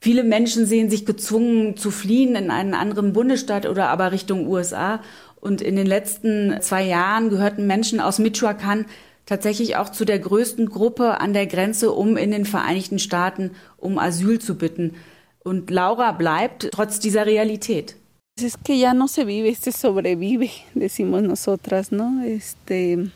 Viele 0.00 0.22
Menschen 0.22 0.66
sehen 0.66 0.90
sich 0.90 1.06
gezwungen 1.06 1.76
zu 1.76 1.90
fliehen 1.90 2.36
in 2.36 2.50
einen 2.50 2.74
anderen 2.74 3.12
Bundesstaat 3.12 3.66
oder 3.66 3.88
aber 3.88 4.12
Richtung 4.12 4.46
USA. 4.46 5.00
Und 5.40 5.60
in 5.60 5.76
den 5.76 5.86
letzten 5.86 6.60
zwei 6.60 6.84
Jahren 6.84 7.30
gehörten 7.30 7.66
Menschen 7.66 8.00
aus 8.00 8.18
Michoacán 8.18 8.86
tatsächlich 9.26 9.76
auch 9.76 9.90
zu 9.90 10.04
der 10.04 10.18
größten 10.18 10.68
Gruppe 10.68 11.20
an 11.20 11.32
der 11.32 11.46
Grenze, 11.46 11.92
um 11.92 12.16
in 12.16 12.30
den 12.30 12.44
Vereinigten 12.44 12.98
Staaten 12.98 13.52
um 13.76 13.98
Asyl 13.98 14.40
zu 14.40 14.56
bitten. 14.56 14.94
Und 15.40 15.70
Laura 15.70 16.12
bleibt 16.12 16.70
trotz 16.72 16.98
dieser 16.98 17.26
Realität. 17.26 17.96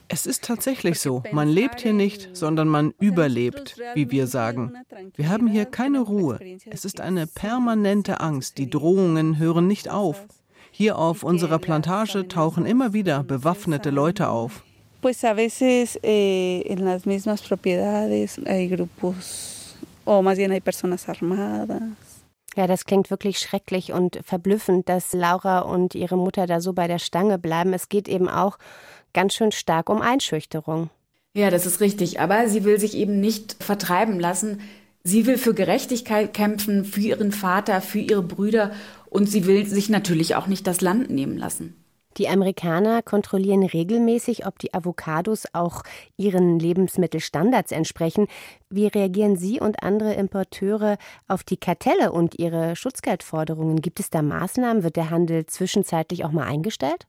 Es 0.08 0.26
ist 0.26 0.42
tatsächlich 0.42 0.98
so. 0.98 1.22
Man 1.30 1.48
lebt 1.48 1.80
hier 1.80 1.92
nicht, 1.92 2.30
sondern 2.32 2.66
man 2.66 2.92
überlebt, 2.98 3.76
wie 3.94 4.10
wir 4.10 4.26
sagen. 4.26 4.72
Wir 5.14 5.28
haben 5.28 5.46
hier 5.46 5.64
keine 5.66 6.00
Ruhe. 6.00 6.40
Es 6.68 6.84
ist 6.84 7.00
eine 7.00 7.28
permanente 7.28 8.20
Angst. 8.20 8.58
Die 8.58 8.68
Drohungen 8.68 9.38
hören 9.38 9.68
nicht 9.68 9.88
auf. 9.88 10.26
Hier 10.82 10.98
auf 10.98 11.22
unserer 11.22 11.60
Plantage 11.60 12.26
tauchen 12.26 12.66
immer 12.66 12.92
wieder 12.92 13.22
bewaffnete 13.22 13.90
Leute 13.90 14.28
auf. 14.30 14.64
Pues 15.00 15.24
a 15.24 15.36
veces 15.36 15.96
eh, 16.02 16.62
en 16.62 16.84
las 16.84 17.06
mismas 17.06 17.40
propiedades 17.40 18.40
hay 18.44 18.66
grupos, 18.66 19.76
o 20.04 20.22
más 20.22 20.38
bien 20.38 20.50
hay 20.50 20.60
personas 20.60 21.08
armadas. 21.08 21.82
Ja, 22.56 22.66
das 22.66 22.84
klingt 22.84 23.10
wirklich 23.10 23.38
schrecklich 23.38 23.92
und 23.92 24.18
verblüffend, 24.24 24.88
dass 24.88 25.12
Laura 25.12 25.60
und 25.60 25.94
ihre 25.94 26.16
Mutter 26.16 26.48
da 26.48 26.60
so 26.60 26.72
bei 26.72 26.88
der 26.88 26.98
Stange 26.98 27.38
bleiben. 27.38 27.72
Es 27.74 27.88
geht 27.88 28.08
eben 28.08 28.28
auch 28.28 28.58
ganz 29.14 29.34
schön 29.34 29.52
stark 29.52 29.88
um 29.88 30.02
Einschüchterung. 30.02 30.90
Ja, 31.32 31.50
das 31.50 31.64
ist 31.64 31.80
richtig. 31.80 32.18
Aber 32.18 32.48
sie 32.48 32.64
will 32.64 32.80
sich 32.80 32.96
eben 32.96 33.20
nicht 33.20 33.62
vertreiben 33.62 34.18
lassen. 34.18 34.60
Sie 35.04 35.26
will 35.26 35.38
für 35.38 35.54
Gerechtigkeit 35.54 36.32
kämpfen, 36.32 36.84
für 36.84 37.00
ihren 37.00 37.32
Vater, 37.32 37.80
für 37.80 37.98
ihre 37.98 38.22
Brüder 38.22 38.72
und 39.10 39.28
sie 39.28 39.46
will 39.46 39.66
sich 39.66 39.88
natürlich 39.88 40.36
auch 40.36 40.46
nicht 40.46 40.66
das 40.66 40.80
Land 40.80 41.10
nehmen 41.10 41.36
lassen. 41.36 41.76
Die 42.18 42.28
Amerikaner 42.28 43.02
kontrollieren 43.02 43.62
regelmäßig, 43.62 44.46
ob 44.46 44.58
die 44.58 44.74
Avocados 44.74 45.46
auch 45.54 45.82
ihren 46.16 46.58
Lebensmittelstandards 46.58 47.72
entsprechen. 47.72 48.26
Wie 48.68 48.86
reagieren 48.86 49.36
Sie 49.36 49.60
und 49.60 49.82
andere 49.82 50.14
Importeure 50.14 50.98
auf 51.26 51.42
die 51.42 51.56
Kartelle 51.56 52.12
und 52.12 52.38
ihre 52.38 52.76
Schutzgeldforderungen? 52.76 53.80
Gibt 53.80 53.98
es 53.98 54.10
da 54.10 54.20
Maßnahmen? 54.20 54.82
Wird 54.82 54.96
der 54.96 55.10
Handel 55.10 55.46
zwischenzeitlich 55.46 56.24
auch 56.24 56.32
mal 56.32 56.46
eingestellt? 56.46 57.06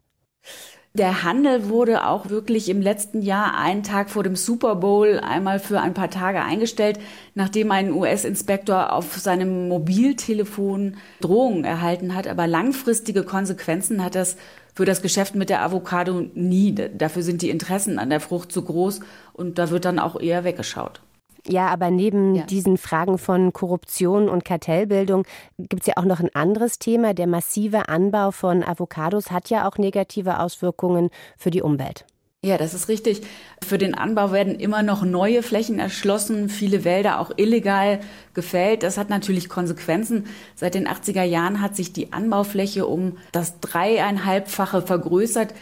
Der 0.95 1.23
Handel 1.23 1.69
wurde 1.69 2.05
auch 2.05 2.29
wirklich 2.29 2.69
im 2.69 2.79
letzten 2.79 3.23
Jahr 3.23 3.57
einen 3.57 3.81
Tag 3.81 4.11
vor 4.11 4.21
dem 4.21 4.35
Super 4.35 4.75
Bowl 4.75 5.19
einmal 5.19 5.57
für 5.57 5.81
ein 5.81 5.95
paar 5.95 6.11
Tage 6.11 6.43
eingestellt, 6.43 6.99
nachdem 7.33 7.71
ein 7.71 7.91
US-Inspektor 7.91 8.93
auf 8.93 9.17
seinem 9.17 9.69
Mobiltelefon 9.69 10.97
Drohungen 11.19 11.63
erhalten 11.63 12.13
hat. 12.13 12.27
Aber 12.27 12.45
langfristige 12.45 13.23
Konsequenzen 13.23 14.03
hat 14.03 14.13
das 14.13 14.37
für 14.75 14.85
das 14.85 15.01
Geschäft 15.01 15.33
mit 15.33 15.49
der 15.49 15.63
Avocado 15.63 16.25
nie. 16.35 16.75
Dafür 16.75 17.23
sind 17.23 17.41
die 17.41 17.49
Interessen 17.49 17.97
an 17.97 18.11
der 18.11 18.19
Frucht 18.19 18.51
zu 18.51 18.61
groß 18.61 18.99
und 19.33 19.57
da 19.57 19.71
wird 19.71 19.85
dann 19.85 19.97
auch 19.97 20.21
eher 20.21 20.43
weggeschaut. 20.43 21.01
Ja, 21.47 21.67
aber 21.67 21.91
neben 21.91 22.35
ja. 22.35 22.43
diesen 22.43 22.77
Fragen 22.77 23.17
von 23.17 23.51
Korruption 23.51 24.29
und 24.29 24.45
Kartellbildung 24.45 25.25
gibt 25.57 25.81
es 25.81 25.87
ja 25.87 25.93
auch 25.97 26.05
noch 26.05 26.21
ein 26.21 26.33
anderes 26.33 26.79
Thema. 26.79 27.13
Der 27.13 27.27
massive 27.27 27.89
Anbau 27.89 28.31
von 28.31 28.63
Avocados 28.63 29.31
hat 29.31 29.49
ja 29.49 29.67
auch 29.67 29.77
negative 29.77 30.39
Auswirkungen 30.39 31.09
für 31.37 31.51
die 31.51 31.61
Umwelt. 31.61 32.05
Ja, 32.45 32.57
das 32.57 32.73
ist 32.73 32.89
richtig. 32.89 33.21
Für 33.65 33.77
den 33.77 33.93
Anbau 33.93 34.33
werden 34.33 34.59
immer 34.59 34.83
noch 34.83 35.03
neue 35.03 35.43
Flächen 35.43 35.79
erschlossen, 35.79 36.49
viele 36.49 36.83
Wälder 36.83 37.21
auch 37.21 37.31
illegal 37.37 38.01
gefällt. 38.33 38.83
Das 38.83 38.97
hat 38.97 39.09
natürlich 39.09 39.47
Konsequenzen. 39.47 40.25
Seit 40.53 40.75
den 40.75 40.85
80er 40.85 41.23
Jahren 41.23 41.61
hat 41.61 41.77
sich 41.77 41.93
die 41.93 42.11
Anbaufläche 42.11 42.85
um 42.85 43.17
das 43.31 43.61
dreieinhalbfache 43.61 44.81
vergrößert. 44.81 45.53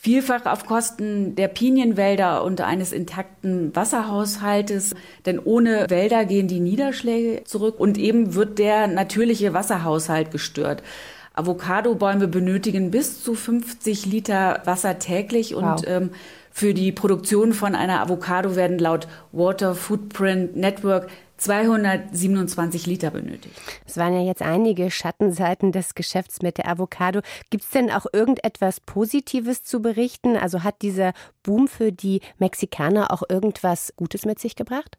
Vielfach 0.00 0.46
auf 0.46 0.64
Kosten 0.64 1.34
der 1.34 1.48
Pinienwälder 1.48 2.44
und 2.44 2.60
eines 2.60 2.92
intakten 2.92 3.74
Wasserhaushaltes. 3.74 4.94
Denn 5.26 5.40
ohne 5.40 5.90
Wälder 5.90 6.24
gehen 6.24 6.46
die 6.46 6.60
Niederschläge 6.60 7.42
zurück 7.42 7.80
und 7.80 7.98
eben 7.98 8.34
wird 8.34 8.60
der 8.60 8.86
natürliche 8.86 9.54
Wasserhaushalt 9.54 10.30
gestört. 10.30 10.84
Avocadobäume 11.34 12.28
benötigen 12.28 12.92
bis 12.92 13.24
zu 13.24 13.34
50 13.34 14.06
Liter 14.06 14.62
Wasser 14.64 15.00
täglich 15.00 15.56
und 15.56 15.64
wow. 15.64 15.84
ähm, 15.86 16.10
für 16.52 16.74
die 16.74 16.92
Produktion 16.92 17.52
von 17.52 17.74
einer 17.74 18.00
Avocado 18.00 18.54
werden 18.54 18.78
laut 18.78 19.08
Water 19.32 19.74
Footprint 19.74 20.56
Network 20.56 21.08
227 21.38 22.86
Liter 22.86 23.10
benötigt. 23.10 23.54
Es 23.86 23.96
waren 23.96 24.14
ja 24.14 24.20
jetzt 24.20 24.42
einige 24.42 24.90
Schattenseiten 24.90 25.72
des 25.72 25.94
Geschäfts 25.94 26.42
mit 26.42 26.58
der 26.58 26.68
Avocado. 26.68 27.20
Gibt 27.50 27.64
es 27.64 27.70
denn 27.70 27.90
auch 27.90 28.06
irgendetwas 28.12 28.80
Positives 28.80 29.62
zu 29.62 29.80
berichten? 29.80 30.36
Also 30.36 30.62
hat 30.62 30.82
dieser 30.82 31.12
Boom 31.42 31.68
für 31.68 31.92
die 31.92 32.20
Mexikaner 32.38 33.10
auch 33.12 33.22
irgendwas 33.28 33.92
Gutes 33.96 34.24
mit 34.26 34.38
sich 34.38 34.56
gebracht? 34.56 34.98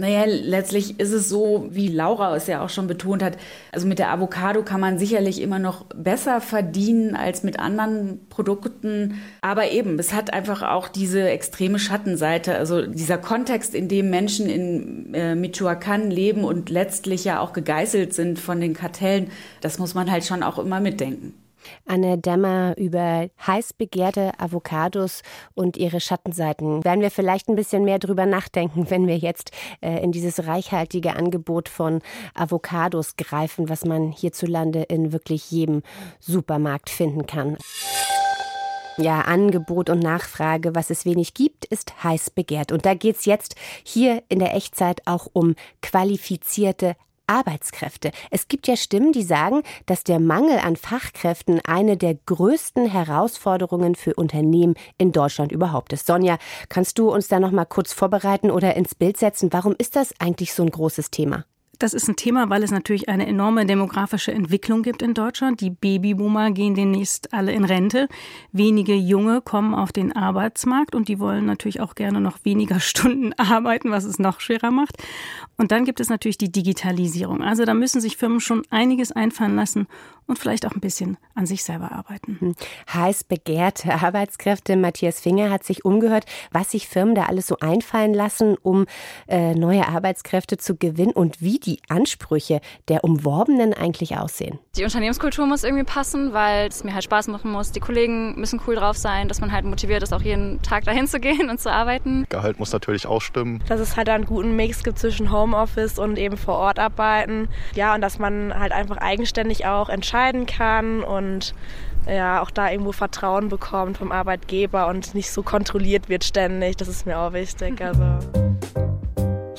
Naja, 0.00 0.26
letztlich 0.26 1.00
ist 1.00 1.10
es 1.10 1.28
so, 1.28 1.66
wie 1.70 1.88
Laura 1.88 2.36
es 2.36 2.46
ja 2.46 2.64
auch 2.64 2.68
schon 2.68 2.86
betont 2.86 3.20
hat, 3.20 3.36
also 3.72 3.88
mit 3.88 3.98
der 3.98 4.12
Avocado 4.12 4.62
kann 4.62 4.80
man 4.80 4.96
sicherlich 4.96 5.42
immer 5.42 5.58
noch 5.58 5.86
besser 5.86 6.40
verdienen 6.40 7.16
als 7.16 7.42
mit 7.42 7.58
anderen 7.58 8.20
Produkten. 8.28 9.20
Aber 9.40 9.72
eben, 9.72 9.98
es 9.98 10.14
hat 10.14 10.32
einfach 10.32 10.62
auch 10.62 10.86
diese 10.86 11.28
extreme 11.28 11.80
Schattenseite, 11.80 12.54
also 12.54 12.86
dieser 12.86 13.18
Kontext, 13.18 13.74
in 13.74 13.88
dem 13.88 14.08
Menschen 14.08 14.48
in 14.48 15.14
äh, 15.14 15.34
Michoacán 15.34 16.10
leben 16.10 16.44
und 16.44 16.70
letztlich 16.70 17.24
ja 17.24 17.40
auch 17.40 17.52
gegeißelt 17.52 18.14
sind 18.14 18.38
von 18.38 18.60
den 18.60 18.74
Kartellen, 18.74 19.32
das 19.62 19.80
muss 19.80 19.94
man 19.94 20.12
halt 20.12 20.24
schon 20.24 20.44
auch 20.44 20.60
immer 20.60 20.78
mitdenken. 20.78 21.34
Anne 21.86 22.18
Dämmer 22.18 22.74
über 22.76 23.28
heiß 23.46 23.72
begehrte 23.72 24.32
Avocados 24.38 25.22
und 25.54 25.76
ihre 25.76 26.00
Schattenseiten. 26.00 26.84
Werden 26.84 27.00
wir 27.00 27.10
vielleicht 27.10 27.48
ein 27.48 27.56
bisschen 27.56 27.84
mehr 27.84 27.98
drüber 27.98 28.26
nachdenken, 28.26 28.90
wenn 28.90 29.06
wir 29.06 29.16
jetzt 29.16 29.50
äh, 29.80 30.02
in 30.02 30.12
dieses 30.12 30.46
reichhaltige 30.46 31.16
Angebot 31.16 31.68
von 31.68 32.00
Avocados 32.34 33.16
greifen, 33.16 33.68
was 33.68 33.84
man 33.84 34.12
hierzulande 34.12 34.82
in 34.82 35.12
wirklich 35.12 35.50
jedem 35.50 35.82
Supermarkt 36.20 36.90
finden 36.90 37.26
kann. 37.26 37.56
Ja, 39.00 39.20
Angebot 39.20 39.90
und 39.90 40.00
Nachfrage, 40.00 40.74
was 40.74 40.90
es 40.90 41.04
wenig 41.04 41.32
gibt, 41.32 41.64
ist 41.66 42.02
heiß 42.02 42.30
begehrt. 42.30 42.72
Und 42.72 42.84
da 42.84 42.94
geht 42.94 43.14
es 43.16 43.26
jetzt 43.26 43.54
hier 43.84 44.24
in 44.28 44.40
der 44.40 44.56
Echtzeit 44.56 45.02
auch 45.06 45.28
um 45.32 45.54
qualifizierte 45.82 46.96
Arbeitskräfte. 47.28 48.10
Es 48.30 48.48
gibt 48.48 48.66
ja 48.66 48.76
Stimmen, 48.76 49.12
die 49.12 49.22
sagen, 49.22 49.62
dass 49.86 50.04
der 50.04 50.18
Mangel 50.18 50.58
an 50.58 50.76
Fachkräften 50.76 51.60
eine 51.66 51.96
der 51.96 52.14
größten 52.14 52.86
Herausforderungen 52.86 53.94
für 53.94 54.14
Unternehmen 54.14 54.74
in 54.96 55.12
Deutschland 55.12 55.52
überhaupt 55.52 55.92
ist. 55.92 56.06
Sonja, 56.06 56.38
kannst 56.68 56.98
du 56.98 57.12
uns 57.12 57.28
da 57.28 57.40
noch 57.40 57.52
mal 57.52 57.66
kurz 57.66 57.92
vorbereiten 57.92 58.50
oder 58.50 58.76
ins 58.76 58.94
Bild 58.94 59.16
setzen? 59.16 59.52
Warum 59.52 59.74
ist 59.78 59.96
das 59.96 60.14
eigentlich 60.18 60.52
so 60.54 60.62
ein 60.62 60.70
großes 60.70 61.10
Thema? 61.10 61.44
Das 61.78 61.94
ist 61.94 62.08
ein 62.08 62.16
Thema, 62.16 62.50
weil 62.50 62.64
es 62.64 62.72
natürlich 62.72 63.08
eine 63.08 63.26
enorme 63.26 63.64
demografische 63.64 64.32
Entwicklung 64.32 64.82
gibt 64.82 65.00
in 65.00 65.14
Deutschland. 65.14 65.60
Die 65.60 65.70
Babyboomer 65.70 66.50
gehen 66.50 66.74
demnächst 66.74 67.32
alle 67.32 67.52
in 67.52 67.64
Rente. 67.64 68.08
Wenige 68.50 68.94
Junge 68.94 69.40
kommen 69.40 69.74
auf 69.74 69.92
den 69.92 70.14
Arbeitsmarkt 70.14 70.96
und 70.96 71.06
die 71.06 71.20
wollen 71.20 71.46
natürlich 71.46 71.80
auch 71.80 71.94
gerne 71.94 72.20
noch 72.20 72.38
weniger 72.44 72.80
Stunden 72.80 73.32
arbeiten, 73.34 73.92
was 73.92 74.04
es 74.04 74.18
noch 74.18 74.40
schwerer 74.40 74.72
macht. 74.72 74.96
Und 75.56 75.70
dann 75.70 75.84
gibt 75.84 76.00
es 76.00 76.08
natürlich 76.08 76.38
die 76.38 76.50
Digitalisierung. 76.50 77.42
Also 77.42 77.64
da 77.64 77.74
müssen 77.74 78.00
sich 78.00 78.16
Firmen 78.16 78.40
schon 78.40 78.62
einiges 78.70 79.12
einfallen 79.12 79.54
lassen 79.54 79.86
und 80.28 80.38
vielleicht 80.38 80.66
auch 80.66 80.72
ein 80.72 80.80
bisschen 80.80 81.16
an 81.34 81.46
sich 81.46 81.64
selber 81.64 81.90
arbeiten. 81.92 82.36
Hm. 82.38 82.54
Heiß 82.92 83.24
begehrte 83.24 83.94
Arbeitskräfte. 84.02 84.76
Matthias 84.76 85.20
Finger 85.20 85.50
hat 85.50 85.64
sich 85.64 85.84
umgehört, 85.84 86.26
was 86.52 86.70
sich 86.70 86.86
Firmen 86.86 87.14
da 87.14 87.24
alles 87.24 87.46
so 87.46 87.56
einfallen 87.60 88.14
lassen, 88.14 88.56
um 88.62 88.86
äh, 89.26 89.54
neue 89.54 89.88
Arbeitskräfte 89.88 90.58
zu 90.58 90.76
gewinnen 90.76 91.12
und 91.12 91.40
wie 91.40 91.58
die 91.58 91.67
Ansprüche 91.88 92.60
der 92.88 93.04
Umworbenen 93.04 93.74
eigentlich 93.74 94.16
aussehen. 94.16 94.58
Die 94.76 94.84
Unternehmenskultur 94.84 95.46
muss 95.46 95.64
irgendwie 95.64 95.84
passen, 95.84 96.32
weil 96.32 96.68
es 96.68 96.84
mir 96.84 96.94
halt 96.94 97.04
Spaß 97.04 97.28
machen 97.28 97.50
muss. 97.50 97.72
Die 97.72 97.80
Kollegen 97.80 98.38
müssen 98.38 98.60
cool 98.66 98.76
drauf 98.76 98.96
sein, 98.96 99.28
dass 99.28 99.40
man 99.40 99.52
halt 99.52 99.64
motiviert 99.64 100.02
ist, 100.02 100.12
auch 100.12 100.22
jeden 100.22 100.60
Tag 100.62 100.84
dahin 100.84 101.06
zu 101.06 101.20
gehen 101.20 101.50
und 101.50 101.60
zu 101.60 101.70
arbeiten. 101.70 102.26
Gehalt 102.28 102.58
muss 102.58 102.72
natürlich 102.72 103.06
auch 103.06 103.20
stimmen. 103.20 103.62
Dass 103.68 103.80
es 103.80 103.96
halt 103.96 104.08
einen 104.08 104.24
guten 104.24 104.56
Mix 104.56 104.82
gibt 104.82 104.98
zwischen 104.98 105.32
Homeoffice 105.32 105.98
und 105.98 106.18
eben 106.18 106.36
vor 106.36 106.56
Ort 106.56 106.78
arbeiten. 106.78 107.48
Ja, 107.74 107.94
und 107.94 108.00
dass 108.00 108.18
man 108.18 108.58
halt 108.58 108.72
einfach 108.72 108.96
eigenständig 108.96 109.66
auch 109.66 109.88
entscheiden 109.88 110.46
kann 110.46 111.02
und 111.02 111.54
ja, 112.08 112.40
auch 112.40 112.50
da 112.50 112.70
irgendwo 112.70 112.92
Vertrauen 112.92 113.48
bekommt 113.48 113.98
vom 113.98 114.12
Arbeitgeber 114.12 114.88
und 114.88 115.14
nicht 115.14 115.30
so 115.30 115.42
kontrolliert 115.42 116.08
wird 116.08 116.24
ständig. 116.24 116.76
Das 116.76 116.88
ist 116.88 117.06
mir 117.06 117.18
auch 117.18 117.32
wichtig. 117.32 117.80
Also. 117.80 118.18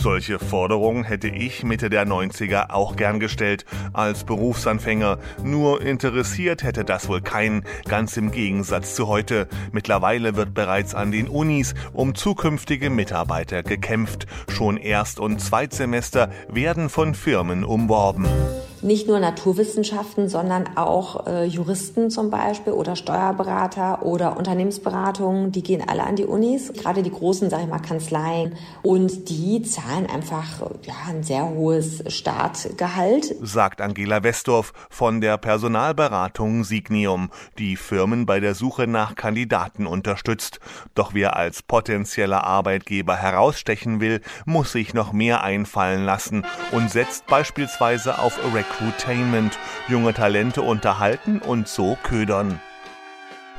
Solche 0.02 0.40
Forderungen 0.40 1.04
hätte 1.04 1.28
ich 1.28 1.66
Mitte 1.66 1.90
der 1.90 2.08
90er 2.08 2.70
auch 2.70 2.96
gern 2.96 3.20
gestellt 3.20 3.66
als 3.92 4.24
Berufsanfänger. 4.24 5.20
Nur 5.44 5.82
interessiert 5.82 6.64
hätte 6.64 6.86
das 6.86 7.10
wohl 7.10 7.20
keinen, 7.20 7.66
ganz 7.86 8.16
im 8.16 8.32
Gegensatz 8.32 8.96
zu 8.96 9.10
heute. 9.10 9.50
Mittlerweile 9.74 10.38
wird 10.38 10.54
bereits 10.54 10.96
an 10.96 11.12
den 11.12 11.28
Unis 11.28 11.74
um 11.92 12.16
zukünftige 12.16 12.90
Mitarbeiter 12.90 13.62
gekämpft. 13.62 14.26
Schon 14.48 14.78
Erst- 14.78 15.20
und 15.20 15.42
Zweitsemester 15.42 16.30
werden 16.48 16.88
von 16.88 17.14
Firmen 17.14 17.66
umworben. 17.66 18.26
Nicht 18.82 19.08
nur 19.08 19.20
Naturwissenschaften, 19.20 20.30
sondern 20.30 20.78
auch 20.78 21.28
äh, 21.28 21.46
Juristen 21.46 22.10
zum 22.10 22.30
Beispiel 22.30 22.74
oder 22.74 22.96
Steuerberater 22.96 24.06
oder 24.06 24.38
Unternehmensberatungen, 24.38 25.52
die 25.52 25.64
gehen 25.64 25.84
alle 25.88 26.04
an 26.04 26.16
die 26.16 26.26
Unis, 26.26 26.72
gerade 26.74 27.04
die 27.04 27.12
großen, 27.12 27.50
sage 27.50 27.64
ich 27.64 27.70
mal, 27.70 27.80
Kanzleien 27.80 28.56
und 28.82 29.30
die 29.30 29.62
zahlen 29.64 30.08
einfach 30.08 30.62
ja, 30.84 30.94
ein 31.08 31.24
sehr 31.24 31.50
hohes 31.50 32.04
Startgehalt. 32.08 33.36
Sagt 33.42 33.82
Angela 33.82 34.24
Westorf 34.24 34.74
von 34.90 35.22
der 35.22 35.38
Personalberatung 35.38 36.64
Signium, 36.64 37.30
die 37.58 37.76
Firmen 37.76 38.26
bei 38.26 38.40
der 38.40 38.56
Suche 38.56 38.88
nach 38.88 39.16
Kandidaten 39.16 39.88
unterstützt. 39.88 40.60
Doch 40.96 41.14
wer 41.14 41.36
als 41.36 41.64
potenzieller 41.64 42.44
Arbeitgeber 42.44 43.16
herausstechen 43.16 44.00
will, 44.00 44.22
muss 44.46 44.72
sich 44.72 44.94
noch 44.94 45.14
mehr 45.14 45.44
einfallen 45.44 46.06
lassen 46.06 46.46
und 46.72 46.90
setzt 46.92 47.28
beispielsweise 47.28 48.20
auf 48.20 48.40
Recruitainment, 48.70 49.58
junge 49.88 50.14
Talente 50.14 50.62
unterhalten 50.62 51.40
und 51.40 51.68
so 51.68 51.98
ködern. 52.04 52.60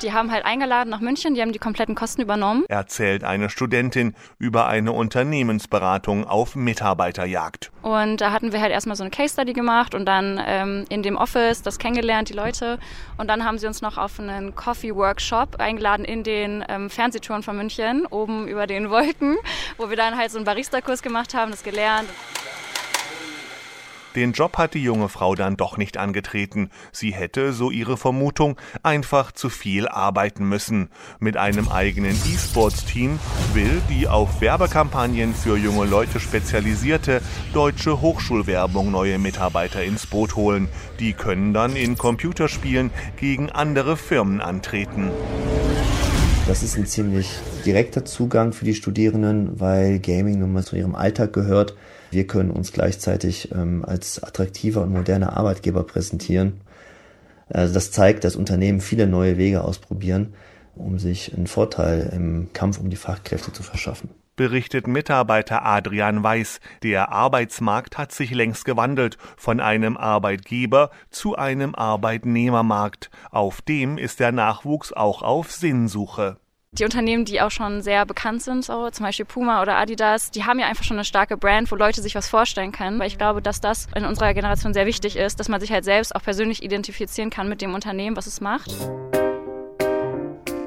Die 0.02 0.14
haben 0.14 0.32
halt 0.32 0.46
eingeladen 0.46 0.88
nach 0.88 1.00
München, 1.00 1.34
die 1.34 1.42
haben 1.42 1.52
die 1.52 1.58
kompletten 1.58 1.94
Kosten 1.94 2.22
übernommen. 2.22 2.64
Erzählt 2.68 3.22
eine 3.22 3.50
Studentin 3.50 4.14
über 4.38 4.66
eine 4.66 4.92
Unternehmensberatung 4.92 6.26
auf 6.26 6.56
Mitarbeiterjagd. 6.56 7.70
Und 7.82 8.22
da 8.22 8.32
hatten 8.32 8.52
wir 8.52 8.62
halt 8.62 8.72
erstmal 8.72 8.96
so 8.96 9.02
eine 9.02 9.10
Case 9.10 9.34
Study 9.34 9.52
gemacht 9.52 9.94
und 9.94 10.06
dann 10.06 10.40
ähm, 10.42 10.86
in 10.88 11.02
dem 11.02 11.18
Office 11.18 11.60
das 11.60 11.78
kennengelernt, 11.78 12.30
die 12.30 12.34
Leute. 12.34 12.78
Und 13.18 13.28
dann 13.28 13.44
haben 13.44 13.58
sie 13.58 13.66
uns 13.66 13.82
noch 13.82 13.98
auf 13.98 14.18
einen 14.18 14.54
Coffee 14.54 14.94
Workshop 14.94 15.60
eingeladen 15.60 16.06
in 16.06 16.22
den 16.22 16.64
ähm, 16.66 16.88
Fernsehtouren 16.88 17.42
von 17.42 17.58
München, 17.58 18.06
oben 18.06 18.48
über 18.48 18.66
den 18.66 18.88
Wolken, 18.88 19.36
wo 19.76 19.90
wir 19.90 19.98
dann 19.98 20.16
halt 20.16 20.30
so 20.30 20.38
einen 20.38 20.46
Barista-Kurs 20.46 21.02
gemacht 21.02 21.34
haben, 21.34 21.50
das 21.50 21.62
gelernt. 21.62 22.08
Den 24.16 24.32
Job 24.32 24.58
hat 24.58 24.74
die 24.74 24.82
junge 24.82 25.08
Frau 25.08 25.36
dann 25.36 25.56
doch 25.56 25.76
nicht 25.76 25.96
angetreten. 25.96 26.70
Sie 26.90 27.12
hätte, 27.12 27.52
so 27.52 27.70
ihre 27.70 27.96
Vermutung, 27.96 28.56
einfach 28.82 29.30
zu 29.30 29.48
viel 29.48 29.86
arbeiten 29.86 30.48
müssen. 30.48 30.88
Mit 31.20 31.36
einem 31.36 31.68
eigenen 31.68 32.16
E-Sports-Team 32.16 33.20
will 33.54 33.80
die 33.88 34.08
auf 34.08 34.40
Werbekampagnen 34.40 35.32
für 35.34 35.56
junge 35.56 35.86
Leute 35.86 36.18
spezialisierte 36.18 37.22
deutsche 37.52 38.00
Hochschulwerbung 38.00 38.90
neue 38.90 39.18
Mitarbeiter 39.18 39.84
ins 39.84 40.06
Boot 40.06 40.34
holen. 40.34 40.68
Die 40.98 41.12
können 41.12 41.54
dann 41.54 41.76
in 41.76 41.96
Computerspielen 41.96 42.90
gegen 43.16 43.50
andere 43.50 43.96
Firmen 43.96 44.40
antreten. 44.40 45.10
Das 46.48 46.64
ist 46.64 46.76
ein 46.76 46.86
ziemlich 46.86 47.30
direkter 47.64 48.04
Zugang 48.04 48.52
für 48.52 48.64
die 48.64 48.74
Studierenden, 48.74 49.60
weil 49.60 50.00
Gaming 50.00 50.40
nun 50.40 50.52
mal 50.52 50.64
zu 50.64 50.74
ihrem 50.74 50.96
Alltag 50.96 51.32
gehört. 51.32 51.76
Wir 52.10 52.26
können 52.26 52.50
uns 52.50 52.72
gleichzeitig 52.72 53.52
ähm, 53.52 53.84
als 53.84 54.22
attraktiver 54.22 54.82
und 54.82 54.92
moderner 54.92 55.36
Arbeitgeber 55.36 55.84
präsentieren. 55.84 56.60
Also 57.48 57.74
das 57.74 57.90
zeigt, 57.90 58.24
dass 58.24 58.36
Unternehmen 58.36 58.80
viele 58.80 59.06
neue 59.06 59.36
Wege 59.36 59.64
ausprobieren, 59.64 60.34
um 60.74 60.98
sich 60.98 61.34
einen 61.34 61.46
Vorteil 61.46 62.10
im 62.14 62.52
Kampf 62.52 62.78
um 62.78 62.90
die 62.90 62.96
Fachkräfte 62.96 63.52
zu 63.52 63.62
verschaffen 63.62 64.10
berichtet 64.40 64.86
Mitarbeiter 64.86 65.66
Adrian 65.66 66.22
Weiß. 66.22 66.60
Der 66.82 67.12
Arbeitsmarkt 67.12 67.98
hat 67.98 68.10
sich 68.10 68.30
längst 68.30 68.64
gewandelt 68.64 69.18
von 69.36 69.60
einem 69.60 69.98
Arbeitgeber 69.98 70.88
zu 71.10 71.36
einem 71.36 71.74
Arbeitnehmermarkt. 71.74 73.10
Auf 73.30 73.60
dem 73.60 73.98
ist 73.98 74.18
der 74.18 74.32
Nachwuchs 74.32 74.94
auch 74.94 75.20
auf 75.20 75.52
Sinnsuche. 75.52 76.38
Die 76.78 76.84
Unternehmen, 76.84 77.24
die 77.24 77.40
auch 77.40 77.50
schon 77.50 77.82
sehr 77.82 78.06
bekannt 78.06 78.42
sind, 78.42 78.64
so, 78.64 78.90
zum 78.90 79.04
Beispiel 79.04 79.26
Puma 79.26 79.60
oder 79.60 79.76
Adidas, 79.76 80.30
die 80.30 80.44
haben 80.44 80.60
ja 80.60 80.66
einfach 80.66 80.84
schon 80.84 80.96
eine 80.96 81.04
starke 81.04 81.36
Brand, 81.36 81.70
wo 81.72 81.74
Leute 81.74 82.00
sich 82.00 82.14
was 82.14 82.28
vorstellen 82.28 82.70
können. 82.70 83.00
Weil 83.00 83.08
ich 83.08 83.18
glaube, 83.18 83.42
dass 83.42 83.60
das 83.60 83.88
in 83.96 84.04
unserer 84.04 84.34
Generation 84.34 84.72
sehr 84.72 84.86
wichtig 84.86 85.16
ist, 85.16 85.40
dass 85.40 85.48
man 85.48 85.60
sich 85.60 85.72
halt 85.72 85.84
selbst 85.84 86.14
auch 86.14 86.22
persönlich 86.22 86.62
identifizieren 86.62 87.30
kann 87.30 87.48
mit 87.48 87.60
dem 87.60 87.74
Unternehmen, 87.74 88.16
was 88.16 88.28
es 88.28 88.40
macht. 88.40 88.70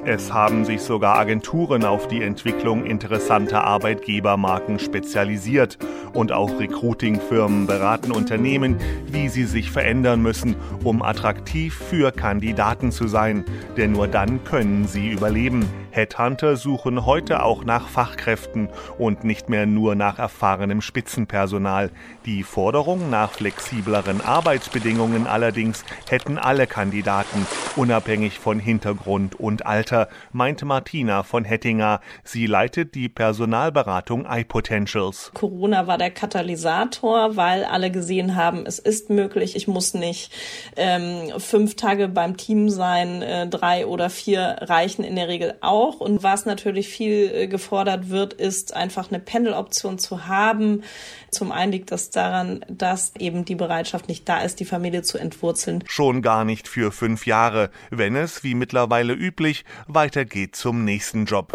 Es 0.06 0.34
haben 0.34 0.66
sich 0.66 0.82
sogar 0.82 1.16
Agenturen 1.16 1.82
auf 1.86 2.08
die 2.08 2.22
Entwicklung 2.22 2.84
interessanter 2.84 3.64
Arbeitgebermarken 3.64 4.78
spezialisiert 4.78 5.78
und 6.12 6.30
auch 6.30 6.60
Recruitingfirmen 6.60 7.66
beraten 7.66 8.12
Unternehmen, 8.12 8.76
wie 9.06 9.30
sie 9.30 9.44
sich 9.44 9.70
verändern 9.70 10.20
müssen, 10.20 10.56
um 10.84 11.00
attraktiv 11.00 11.74
für 11.74 12.12
Kandidaten 12.12 12.92
zu 12.92 13.08
sein, 13.08 13.46
denn 13.78 13.92
nur 13.92 14.06
dann 14.06 14.44
können 14.44 14.86
sie 14.86 15.08
überleben. 15.08 15.66
Headhunter 15.90 16.56
suchen 16.56 17.06
heute 17.06 17.42
auch 17.42 17.64
nach 17.64 17.88
Fachkräften 17.88 18.68
und 18.98 19.22
nicht 19.22 19.48
mehr 19.48 19.64
nur 19.64 19.94
nach 19.94 20.18
erfahrenem 20.18 20.80
Spitzenpersonal. 20.80 21.90
Die 22.26 22.42
Forderung 22.42 23.10
nach 23.10 23.30
flexibleren 23.30 24.20
Arbeitsbedingungen 24.20 25.28
allerdings 25.28 25.84
hätten 26.08 26.36
alle 26.36 26.66
Kandidaten, 26.66 27.46
unabhängig 27.76 28.40
von 28.40 28.58
Hintergrund 28.58 29.38
und 29.38 29.66
Alter, 29.66 29.93
meinte 30.32 30.64
Martina 30.64 31.22
von 31.22 31.44
Hettinger. 31.44 32.00
Sie 32.22 32.46
leitet 32.46 32.94
die 32.94 33.08
Personalberatung 33.08 34.26
iPotentials. 34.28 35.30
Corona 35.34 35.86
war 35.86 35.98
der 35.98 36.10
Katalysator, 36.10 37.36
weil 37.36 37.64
alle 37.64 37.90
gesehen 37.90 38.36
haben, 38.36 38.66
es 38.66 38.78
ist 38.78 39.10
möglich, 39.10 39.54
ich 39.56 39.68
muss 39.68 39.94
nicht 39.94 40.32
ähm, 40.76 41.32
fünf 41.38 41.76
Tage 41.76 42.08
beim 42.08 42.36
Team 42.36 42.70
sein, 42.70 43.22
äh, 43.22 43.46
drei 43.46 43.86
oder 43.86 44.10
vier 44.10 44.56
reichen 44.62 45.04
in 45.04 45.16
der 45.16 45.28
Regel 45.28 45.54
auch 45.60 45.74
auch. 45.74 46.00
Und 46.00 46.22
was 46.22 46.46
natürlich 46.46 46.88
viel 46.88 47.30
äh, 47.34 47.46
gefordert 47.46 48.10
wird, 48.10 48.32
ist 48.32 48.74
einfach 48.74 49.10
eine 49.10 49.20
Pendeloption 49.20 49.98
zu 49.98 50.26
haben. 50.26 50.82
Zum 51.30 51.52
einen 51.52 51.72
liegt 51.72 51.90
das 51.90 52.10
daran, 52.10 52.64
dass 52.68 53.12
eben 53.18 53.44
die 53.44 53.56
Bereitschaft 53.56 54.08
nicht 54.08 54.28
da 54.28 54.40
ist, 54.40 54.60
die 54.60 54.64
Familie 54.64 55.02
zu 55.02 55.18
entwurzeln. 55.18 55.82
Schon 55.86 56.22
gar 56.22 56.44
nicht 56.44 56.68
für 56.68 56.92
fünf 56.92 57.26
Jahre, 57.26 57.70
wenn 57.90 58.14
es, 58.14 58.44
wie 58.44 58.54
mittlerweile 58.54 59.12
üblich, 59.12 59.64
weitergeht 59.86 60.56
zum 60.56 60.84
nächsten 60.84 61.26
Job. 61.26 61.52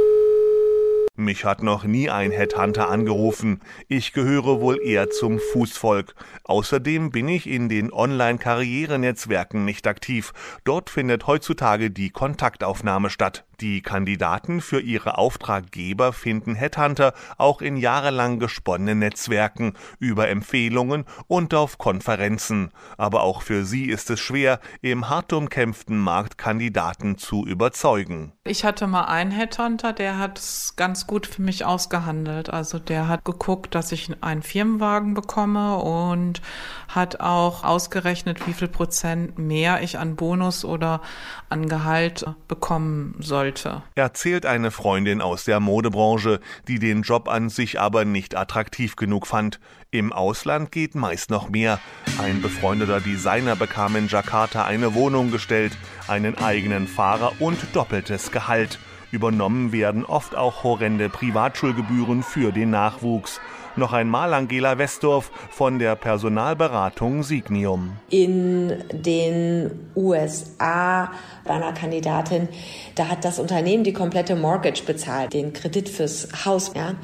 Mich 1.16 1.44
hat 1.44 1.64
noch 1.64 1.84
nie 1.84 2.10
ein 2.10 2.32
Headhunter 2.32 2.90
angerufen. 2.90 3.60
Ich 3.90 4.14
gehöre 4.14 4.62
wohl 4.62 4.80
eher 4.82 5.10
zum 5.10 5.40
Fußvolk. 5.52 6.16
Außerdem 6.46 7.12
bin 7.12 7.28
ich 7.28 7.46
in 7.46 7.68
den 7.68 7.92
Online-Karrierenetzwerken 7.92 9.66
nicht 9.66 9.86
aktiv. 9.86 10.32
Dort 10.64 10.90
findet 10.90 11.28
heutzutage 11.28 11.92
die 11.92 12.10
Kontaktaufnahme 12.10 13.10
statt. 13.10 13.46
Die 13.62 13.82
Kandidaten 13.82 14.62
für 14.62 14.80
ihre 14.80 15.18
Auftraggeber 15.18 16.14
finden 16.14 16.56
Headhunter 16.56 17.14
auch 17.38 17.62
in 17.62 17.76
jahrelang 17.76 18.40
gesponnenen 18.40 19.00
Netzwerken, 19.00 19.74
über 20.00 20.30
Empfehlungen 20.30 21.04
und 21.28 21.54
auf 21.54 21.78
Konferenzen. 21.78 22.72
Aber 22.98 23.24
auch 23.24 23.42
für 23.42 23.66
sie 23.66 23.86
ist 23.90 24.10
es 24.12 24.22
schwer, 24.22 24.62
im 24.82 25.10
hart 25.10 25.34
umkämpften 25.34 26.00
Markt 26.00 26.38
Kandidaten 26.38 27.18
zu 27.18 27.46
überzeugen. 27.46 28.32
Ich 28.46 28.64
hatte 28.64 28.88
mal 28.88 29.06
einen 29.06 29.32
Headhunter, 29.32 29.92
der 29.92 30.18
hat 30.18 30.40
es 30.40 30.76
ganz 30.78 31.06
gut 31.06 31.28
für 31.28 31.42
mich 31.42 31.66
ausgehandelt. 31.66 32.50
Also 32.50 32.80
der 32.80 33.10
hat 33.10 33.26
geguckt, 33.26 33.76
dass 33.76 33.92
ich 33.92 34.10
einen 34.22 34.42
Firmenwagen 34.42 35.16
bekomme 35.16 35.76
und 35.80 36.42
hat 36.88 37.20
auch 37.20 37.66
ausgerechnet, 37.66 38.48
wie 38.48 38.54
viel 38.54 38.70
Prozent 38.70 39.38
mehr 39.38 39.84
ich 39.84 40.00
an 40.00 40.16
Bonus 40.16 40.64
oder 40.64 41.02
an 41.50 41.68
Gehalt 41.68 42.26
bekommen 42.48 43.16
soll 43.20 43.49
sollte. 43.58 43.84
Erzählt 43.96 44.46
eine 44.46 44.72
Freundin 44.72 45.22
aus 45.22 45.44
der 45.44 45.60
Modebranche, 45.60 46.40
die 46.68 46.80
den 46.80 47.02
Job 47.02 47.28
an 47.28 47.50
sich 47.50 47.80
aber 47.80 48.06
nicht 48.06 48.36
attraktiv 48.36 48.96
genug 48.96 49.28
fand. 49.28 49.60
Im 49.92 50.14
Ausland 50.14 50.72
geht 50.72 50.96
meist 50.96 51.30
noch 51.30 51.50
mehr. 51.50 51.80
Ein 52.22 52.42
befreundeter 52.42 53.02
Designer 53.02 53.56
bekam 53.56 53.96
in 53.96 54.08
Jakarta 54.08 54.66
eine 54.66 54.94
Wohnung 54.94 55.32
gestellt, 55.32 55.76
einen 56.08 56.38
eigenen 56.38 56.88
Fahrer 56.88 57.34
und 57.40 57.58
doppeltes 57.74 58.32
Gehalt. 58.32 58.80
Übernommen 59.12 59.72
werden 59.72 60.06
oft 60.06 60.36
auch 60.36 60.64
horrende 60.64 61.10
Privatschulgebühren 61.10 62.22
für 62.22 62.52
den 62.52 62.70
Nachwuchs. 62.70 63.42
Noch 63.80 63.94
einmal 63.94 64.34
Angela 64.34 64.78
Westorf 64.78 65.32
von 65.52 65.80
der 65.80 65.96
Personalberatung 65.96 67.24
Signium. 67.24 67.94
In 68.10 68.74
den 68.92 69.72
USA 69.96 71.10
bei 71.46 71.54
einer 71.54 71.72
Kandidatin, 71.72 72.50
da 72.96 73.08
hat 73.08 73.24
das 73.24 73.40
Unternehmen 73.40 73.86
die 73.86 73.94
komplette 73.94 74.36
Mortgage 74.36 74.84
bezahlt, 74.86 75.34
den 75.34 75.54
Kredit 75.54 75.88
fürs 75.88 76.28
Haus, 76.46 76.74
ja, 76.76 76.96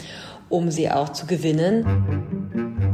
um 0.55 0.71
sie 0.71 0.89
auch 0.89 1.09
zu 1.09 1.25
gewinnen. 1.25 1.85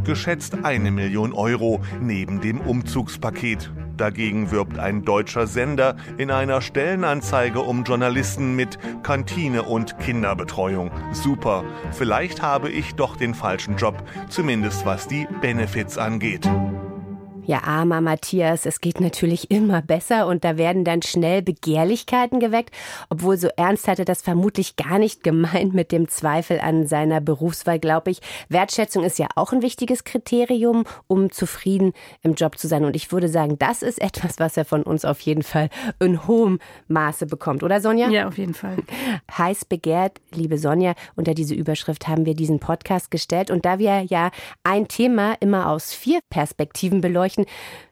Geschätzt 0.04 0.58
eine 0.64 0.92
Million 0.92 1.32
Euro 1.34 1.82
neben 2.02 2.42
dem 2.42 2.60
Umzugspaket. 2.60 3.72
Dagegen 3.98 4.50
wirbt 4.50 4.80
ein 4.80 5.06
deutscher 5.06 5.46
Sender 5.46 5.96
in 6.18 6.32
einer 6.32 6.62
Stellenanzeige 6.62 7.60
um 7.60 7.84
Journalisten 7.84 8.56
mit 8.56 8.80
Kantine 9.04 9.62
und 9.62 10.00
Kinderbetreuung. 10.00 10.90
Super, 11.12 11.64
vielleicht 11.92 12.42
habe 12.42 12.70
ich 12.72 12.96
doch 12.96 13.16
den 13.16 13.36
falschen 13.36 13.78
Job, 13.78 14.04
zumindest 14.28 14.88
was 14.88 15.08
die 15.08 15.28
Benefits 15.42 16.00
angeht. 16.00 16.50
Ja, 17.52 17.64
armer 17.64 18.00
Matthias, 18.00 18.66
es 18.66 18.80
geht 18.80 19.02
natürlich 19.02 19.52
immer 19.52 19.82
besser 19.82 20.26
und 20.28 20.46
da 20.46 20.56
werden 20.56 20.86
dann 20.86 21.02
schnell 21.02 21.42
Begehrlichkeiten 21.42 22.40
geweckt, 22.40 22.74
obwohl 23.10 23.36
so 23.36 23.50
ernst 23.58 23.90
hatte 23.90 24.06
das 24.06 24.22
vermutlich 24.22 24.78
gar 24.78 24.98
nicht 25.00 25.22
gemeint 25.22 25.74
mit 25.74 25.92
dem 25.92 26.08
Zweifel 26.08 26.62
an 26.62 26.88
seiner 26.88 27.20
Berufswahl, 27.20 27.78
glaube 27.78 28.10
ich. 28.12 28.22
Wertschätzung 28.48 29.04
ist 29.04 29.20
ja 29.20 29.28
auch 29.36 29.52
ein 29.52 29.64
wichtiges 29.64 30.06
Kriterium, 30.06 30.86
um 31.08 31.30
zufrieden 31.30 31.92
im 32.22 32.36
Job 32.36 32.58
zu 32.58 32.70
sein 32.70 32.86
und 32.86 32.96
ich 32.96 33.12
würde 33.12 33.28
sagen, 33.28 33.60
das 33.60 33.82
ist 33.82 34.02
etwas, 34.02 34.40
was 34.40 34.56
er 34.56 34.64
von 34.64 34.84
uns 34.84 35.04
auf 35.04 35.20
jeden 35.20 35.44
Fall 35.44 35.68
in 36.00 36.26
hohem 36.28 36.58
Maße 36.88 37.26
bekommt, 37.26 37.64
oder 37.64 37.82
Sonja? 37.82 38.08
Ja, 38.08 38.30
auf 38.30 38.38
jeden 38.38 38.54
Fall. 38.54 38.78
Heiß 39.38 39.66
begehrt, 39.66 40.22
liebe 40.34 40.58
Sonja, 40.58 40.94
unter 41.18 41.34
diese 41.34 41.54
Überschrift 41.54 42.08
haben 42.08 42.26
wir 42.26 42.34
diesen 42.34 42.62
Podcast 42.62 43.12
gestellt 43.12 43.52
und 43.52 43.66
da 43.66 43.78
wir 43.78 44.04
ja 44.04 44.32
ein 44.64 44.88
Thema 44.88 45.36
immer 45.42 45.70
aus 45.70 45.92
vier 45.92 46.22
Perspektiven 46.30 47.02
beleuchten, 47.02 47.41
besprechen, 47.42 47.46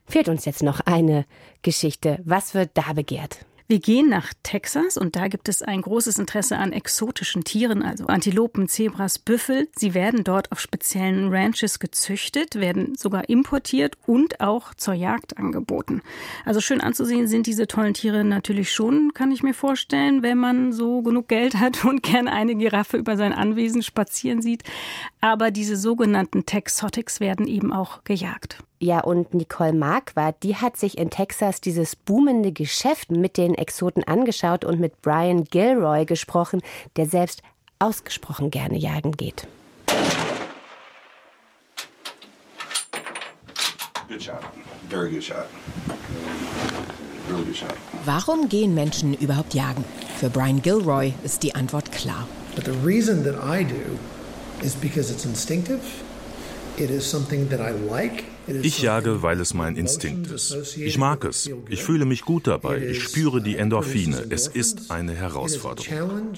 fehlt 0.06 0.30
uns 0.30 0.46
jetzt 0.46 0.64
noch 0.64 0.80
eine 0.82 1.26
Geschichte. 1.62 2.20
Was 2.24 2.54
wird 2.54 2.72
da 2.74 2.94
begehrt? 2.94 3.46
Wir 3.72 3.80
gehen 3.80 4.10
nach 4.10 4.34
Texas 4.42 4.98
und 4.98 5.16
da 5.16 5.28
gibt 5.28 5.48
es 5.48 5.62
ein 5.62 5.84
großes 5.84 6.18
Interesse 6.18 6.58
an 6.58 6.74
exotischen 6.74 7.44
Tieren, 7.44 7.84
also 7.84 8.08
Antilopen, 8.08 8.68
Zebras, 8.68 9.20
Büffel. 9.20 9.68
Sie 9.76 9.94
werden 9.94 10.24
dort 10.24 10.52
auf 10.52 10.60
speziellen 10.60 11.32
Ranches 11.32 11.78
gezüchtet, 11.78 12.56
werden 12.56 12.96
sogar 12.96 13.30
importiert 13.30 13.96
und 14.08 14.42
auch 14.42 14.74
zur 14.74 14.96
Jagd 14.96 15.38
angeboten. 15.38 16.02
Also 16.46 16.62
schön 16.62 16.82
anzusehen 16.82 17.28
sind 17.28 17.46
diese 17.46 17.68
tollen 17.68 17.94
Tiere 17.94 18.24
natürlich 18.24 18.72
schon, 18.72 19.14
kann 19.14 19.32
ich 19.32 19.44
mir 19.44 19.54
vorstellen, 19.54 20.24
wenn 20.24 20.40
man 20.40 20.74
so 20.74 21.04
genug 21.04 21.28
Geld 21.28 21.54
hat 21.54 21.86
und 21.86 22.02
gerne 22.02 22.32
eine 22.32 22.56
Giraffe 22.56 22.98
über 22.98 23.18
sein 23.18 23.34
Anwesen 23.34 23.84
spazieren 23.84 24.42
sieht. 24.42 24.64
Aber 25.22 25.52
diese 25.52 25.78
sogenannten 25.78 26.48
Texotics 26.48 27.20
werden 27.20 27.48
eben 27.48 27.72
auch 27.72 28.04
gejagt. 28.04 28.64
Ja, 28.82 29.02
und 29.02 29.34
Nicole 29.34 29.74
Marquardt, 29.74 30.42
die 30.42 30.56
hat 30.56 30.78
sich 30.78 30.98
in 30.98 31.10
Texas 31.10 31.60
dieses 31.60 31.98
boomende 31.98 32.54
Geschäft 32.54 33.12
mit 33.12 33.36
den 33.36 33.54
Exoten 33.54 34.06
angeschaut 34.06 34.64
und 34.64 34.80
mit 34.80 35.02
Brian 35.02 35.44
Gilroy 35.44 36.06
gesprochen, 36.06 36.62
der 36.96 37.06
selbst 37.06 37.42
ausgesprochen 37.80 38.52
gerne 38.52 38.78
jagen 38.78 39.12
geht. 39.12 39.48
Good 44.08 44.24
shot. 44.24 44.42
Very 44.90 45.12
good 45.12 45.24
shot. 45.24 45.48
Really 47.30 47.44
good 47.44 47.58
shot. 47.58 47.76
Warum 48.06 48.48
gehen 48.48 48.74
Menschen 48.74 49.14
überhaupt 49.14 49.54
jagen? 49.54 49.84
Für 50.18 50.30
Brian 50.30 50.62
Gilroy 50.62 51.14
ist 51.24 51.44
die 51.44 51.54
Antwort 51.54 51.92
klar. 51.92 52.28
But 52.56 52.64
the 52.64 52.80
reason 52.84 53.26
that 53.26 53.36
I 53.36 53.66
do 53.66 54.00
is 54.66 54.74
because 54.74 55.12
it's 55.12 55.26
instinctive. 55.26 55.82
Ich 58.62 58.82
jage, 58.82 59.22
weil 59.22 59.40
es 59.40 59.54
mein 59.54 59.76
Instinkt 59.76 60.32
ist. 60.32 60.76
Ich 60.78 60.98
mag 60.98 61.24
es. 61.24 61.50
Ich 61.70 61.84
fühle 61.84 62.06
mich 62.06 62.24
gut 62.24 62.48
dabei. 62.48 62.80
Ich 62.80 63.04
spüre 63.04 63.42
die 63.42 63.58
Endorphine. 63.58 64.26
Es 64.30 64.48
ist 64.48 64.90
eine 64.90 65.14
Herausforderung. 65.14 66.34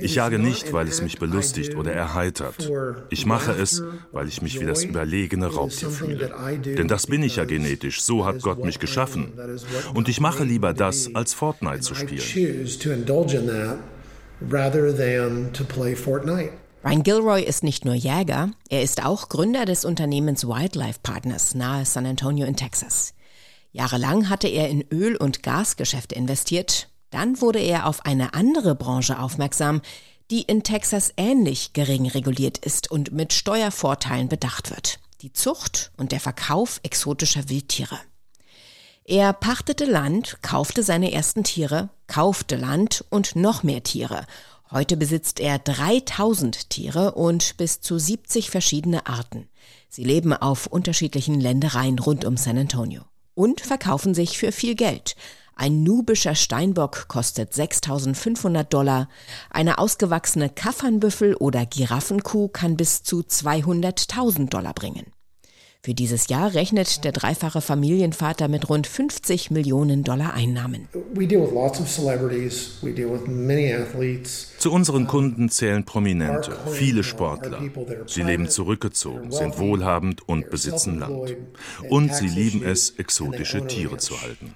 Ich 0.00 0.16
jage 0.16 0.38
nicht, 0.38 0.72
weil 0.72 0.88
es 0.88 1.00
mich 1.00 1.18
belustigt 1.18 1.74
oder 1.74 1.92
erheitert. 1.92 2.70
Ich 3.10 3.24
mache 3.24 3.52
es, 3.52 3.82
weil 4.12 4.28
ich 4.28 4.42
mich 4.42 4.60
wie 4.60 4.66
das 4.66 4.84
überlegene 4.84 5.46
Raubtier 5.46 5.90
fühle. 5.90 6.30
Denn 6.64 6.88
das 6.88 7.06
bin 7.06 7.22
ich 7.22 7.36
ja 7.36 7.44
genetisch. 7.44 8.02
So 8.02 8.26
hat 8.26 8.42
Gott 8.42 8.64
mich 8.64 8.78
geschaffen. 8.78 9.32
Und 9.94 10.08
ich 10.08 10.20
mache 10.20 10.44
lieber 10.44 10.74
das, 10.74 11.14
als 11.14 11.32
Fortnite 11.34 11.80
zu 11.80 11.94
spielen. 11.94 12.20
Ryan 16.88 17.02
Gilroy 17.02 17.42
ist 17.42 17.62
nicht 17.64 17.84
nur 17.84 17.92
Jäger, 17.92 18.50
er 18.70 18.82
ist 18.82 19.04
auch 19.04 19.28
Gründer 19.28 19.66
des 19.66 19.84
Unternehmens 19.84 20.46
Wildlife 20.46 21.00
Partners 21.02 21.54
nahe 21.54 21.84
San 21.84 22.06
Antonio 22.06 22.46
in 22.46 22.56
Texas. 22.56 23.12
Jahrelang 23.72 24.30
hatte 24.30 24.48
er 24.48 24.70
in 24.70 24.80
Öl- 24.90 25.18
und 25.18 25.42
Gasgeschäfte 25.42 26.14
investiert, 26.14 26.88
dann 27.10 27.42
wurde 27.42 27.58
er 27.58 27.86
auf 27.86 28.06
eine 28.06 28.32
andere 28.32 28.74
Branche 28.74 29.18
aufmerksam, 29.18 29.82
die 30.30 30.40
in 30.40 30.62
Texas 30.62 31.12
ähnlich 31.18 31.74
gering 31.74 32.08
reguliert 32.08 32.56
ist 32.56 32.90
und 32.90 33.12
mit 33.12 33.34
Steuervorteilen 33.34 34.30
bedacht 34.30 34.70
wird. 34.70 34.98
Die 35.20 35.34
Zucht 35.34 35.92
und 35.98 36.10
der 36.10 36.20
Verkauf 36.20 36.80
exotischer 36.84 37.50
Wildtiere. 37.50 37.98
Er 39.04 39.34
pachtete 39.34 39.84
Land, 39.84 40.38
kaufte 40.40 40.82
seine 40.82 41.12
ersten 41.12 41.44
Tiere, 41.44 41.90
kaufte 42.06 42.56
Land 42.56 43.04
und 43.10 43.36
noch 43.36 43.62
mehr 43.62 43.82
Tiere 43.82 44.24
Heute 44.70 44.98
besitzt 44.98 45.40
er 45.40 45.58
3000 45.58 46.68
Tiere 46.68 47.12
und 47.12 47.56
bis 47.56 47.80
zu 47.80 47.98
70 47.98 48.50
verschiedene 48.50 49.06
Arten. 49.06 49.48
Sie 49.88 50.04
leben 50.04 50.34
auf 50.34 50.66
unterschiedlichen 50.66 51.40
Ländereien 51.40 51.98
rund 51.98 52.26
um 52.26 52.36
San 52.36 52.58
Antonio 52.58 53.02
und 53.34 53.62
verkaufen 53.62 54.12
sich 54.12 54.36
für 54.36 54.52
viel 54.52 54.74
Geld. 54.74 55.16
Ein 55.54 55.82
nubischer 55.82 56.34
Steinbock 56.34 57.08
kostet 57.08 57.54
6500 57.54 58.72
Dollar, 58.72 59.08
eine 59.48 59.78
ausgewachsene 59.78 60.50
Kaffernbüffel 60.50 61.34
oder 61.34 61.64
Giraffenkuh 61.64 62.48
kann 62.48 62.76
bis 62.76 63.02
zu 63.02 63.20
200.000 63.20 64.50
Dollar 64.50 64.74
bringen. 64.74 65.06
Für 65.80 65.94
dieses 65.94 66.26
Jahr 66.28 66.54
rechnet 66.54 67.04
der 67.04 67.12
dreifache 67.12 67.60
Familienvater 67.60 68.48
mit 68.48 68.68
rund 68.68 68.88
50 68.88 69.52
Millionen 69.52 70.02
Dollar 70.02 70.34
Einnahmen. 70.34 70.88
Zu 74.58 74.72
unseren 74.72 75.06
Kunden 75.06 75.48
zählen 75.48 75.84
Prominente, 75.84 76.56
viele 76.72 77.04
Sportler. 77.04 77.62
Sie 78.06 78.22
leben 78.22 78.48
zurückgezogen, 78.48 79.30
sind 79.30 79.58
wohlhabend 79.58 80.28
und 80.28 80.50
besitzen 80.50 80.98
Land. 80.98 81.36
Und 81.88 82.12
sie 82.12 82.28
lieben 82.28 82.64
es, 82.64 82.90
exotische 82.90 83.66
Tiere 83.68 83.98
zu 83.98 84.20
halten. 84.20 84.54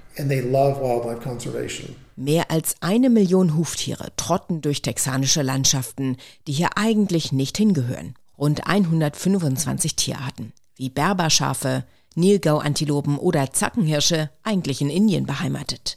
Mehr 2.17 2.51
als 2.51 2.75
eine 2.81 3.11
Million 3.11 3.57
Huftiere 3.57 4.09
trotten 4.17 4.61
durch 4.61 4.83
texanische 4.83 5.43
Landschaften, 5.43 6.17
die 6.49 6.53
hier 6.53 6.71
eigentlich 6.77 7.31
nicht 7.31 7.57
hingehören. 7.57 8.15
Rund 8.37 8.67
125 8.67 9.95
Tierarten 9.95 10.53
wie 10.83 10.91
Berberschafe, 10.91 11.85
Nilgau-Antilopen 12.17 13.17
oder 13.17 13.53
Zackenhirsche 13.53 14.31
eigentlich 14.43 14.81
in 14.81 14.91
Indien 14.91 15.27
beheimatet. 15.27 15.97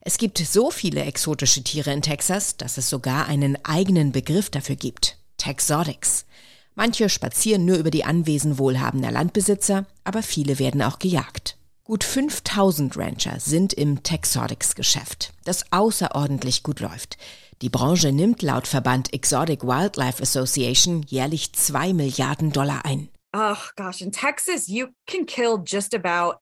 Es 0.00 0.16
gibt 0.16 0.38
so 0.38 0.70
viele 0.70 1.02
exotische 1.02 1.64
Tiere 1.64 1.92
in 1.92 2.02
Texas, 2.02 2.56
dass 2.56 2.78
es 2.78 2.88
sogar 2.88 3.26
einen 3.26 3.58
eigenen 3.64 4.12
Begriff 4.12 4.48
dafür 4.48 4.76
gibt. 4.76 5.18
Texotics. 5.38 6.24
Manche 6.76 7.08
spazieren 7.08 7.64
nur 7.64 7.78
über 7.78 7.90
die 7.90 8.04
Anwesen 8.04 8.58
wohlhabender 8.58 9.10
Landbesitzer, 9.10 9.86
aber 10.04 10.22
viele 10.22 10.60
werden 10.60 10.82
auch 10.82 11.00
gejagt. 11.00 11.56
Gut 11.82 12.04
5000 12.04 12.96
Rancher 12.96 13.40
sind 13.40 13.72
im 13.72 14.04
Texotics-Geschäft, 14.04 15.32
das 15.42 15.64
außerordentlich 15.72 16.62
gut 16.62 16.78
läuft. 16.78 17.18
Die 17.60 17.70
Branche 17.70 18.12
nimmt 18.12 18.40
laut 18.42 18.68
Verband 18.68 19.12
Exotic 19.12 19.64
Wildlife 19.64 20.22
Association 20.22 21.02
jährlich 21.08 21.52
2 21.52 21.92
Milliarden 21.92 22.52
Dollar 22.52 22.84
ein. 22.84 23.08
Oh 23.32 23.68
gosh, 23.76 24.02
in 24.02 24.10
Texas, 24.10 24.68
you 24.68 24.94
can 25.06 25.24
kill 25.24 25.58
just 25.58 25.94
about 25.94 26.38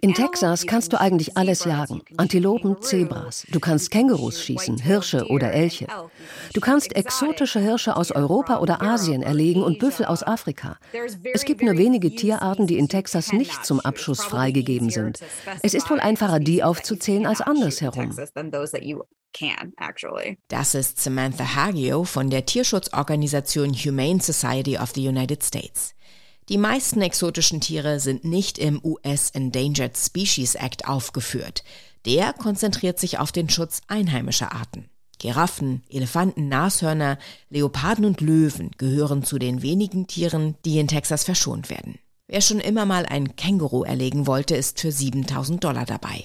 In 0.00 0.14
Texas 0.14 0.66
kannst 0.66 0.92
du 0.92 1.00
eigentlich 1.00 1.36
alles 1.36 1.64
jagen. 1.64 2.02
Antilopen, 2.16 2.80
Zebras. 2.80 3.46
Du 3.52 3.60
kannst 3.60 3.90
Kängurus 3.90 4.42
schießen, 4.42 4.78
Hirsche 4.78 5.26
oder 5.28 5.52
Elche. 5.52 5.86
Du 6.54 6.60
kannst 6.60 6.96
exotische 6.96 7.60
Hirsche 7.60 7.96
aus 7.96 8.10
Europa 8.12 8.60
oder 8.60 8.80
Asien 8.80 9.22
erlegen 9.22 9.62
und 9.62 9.78
Büffel 9.78 10.06
aus 10.06 10.22
Afrika. 10.22 10.78
Es 11.34 11.44
gibt 11.44 11.62
nur 11.62 11.76
wenige 11.76 12.14
Tierarten, 12.14 12.66
die 12.66 12.78
in 12.78 12.88
Texas 12.88 13.32
nicht 13.32 13.66
zum 13.66 13.80
Abschuss 13.80 14.24
freigegeben 14.24 14.88
sind. 14.88 15.20
Es 15.62 15.74
ist 15.74 15.90
wohl 15.90 16.00
einfacher, 16.00 16.40
die 16.40 16.64
aufzuzählen 16.64 17.26
als 17.26 17.42
andersherum. 17.42 18.16
Das 20.48 20.74
ist 20.74 21.00
Samantha 21.00 21.54
Hagio 21.54 22.04
von 22.04 22.30
der 22.30 22.46
Tierschutzorganisation 22.46 23.72
Humane 23.74 24.20
Society 24.20 24.78
of 24.78 24.92
the 24.94 25.06
United 25.06 25.42
States. 25.42 25.94
Die 26.48 26.58
meisten 26.58 27.02
exotischen 27.02 27.60
Tiere 27.60 28.00
sind 28.00 28.24
nicht 28.24 28.56
im 28.58 28.80
US 28.82 29.30
Endangered 29.30 29.96
Species 29.98 30.54
Act 30.54 30.88
aufgeführt. 30.88 31.62
Der 32.06 32.32
konzentriert 32.32 32.98
sich 32.98 33.18
auf 33.18 33.32
den 33.32 33.50
Schutz 33.50 33.82
einheimischer 33.86 34.52
Arten. 34.52 34.88
Giraffen, 35.18 35.82
Elefanten, 35.90 36.48
Nashörner, 36.48 37.18
Leoparden 37.50 38.04
und 38.04 38.20
Löwen 38.20 38.70
gehören 38.78 39.24
zu 39.24 39.38
den 39.38 39.62
wenigen 39.62 40.06
Tieren, 40.06 40.54
die 40.64 40.78
in 40.78 40.88
Texas 40.88 41.24
verschont 41.24 41.70
werden. 41.70 41.98
Wer 42.28 42.40
schon 42.40 42.60
immer 42.60 42.86
mal 42.86 43.04
ein 43.04 43.36
Känguru 43.36 43.84
erlegen 43.84 44.26
wollte, 44.26 44.54
ist 44.54 44.80
für 44.80 44.92
7000 44.92 45.64
Dollar 45.64 45.86
dabei. 45.86 46.24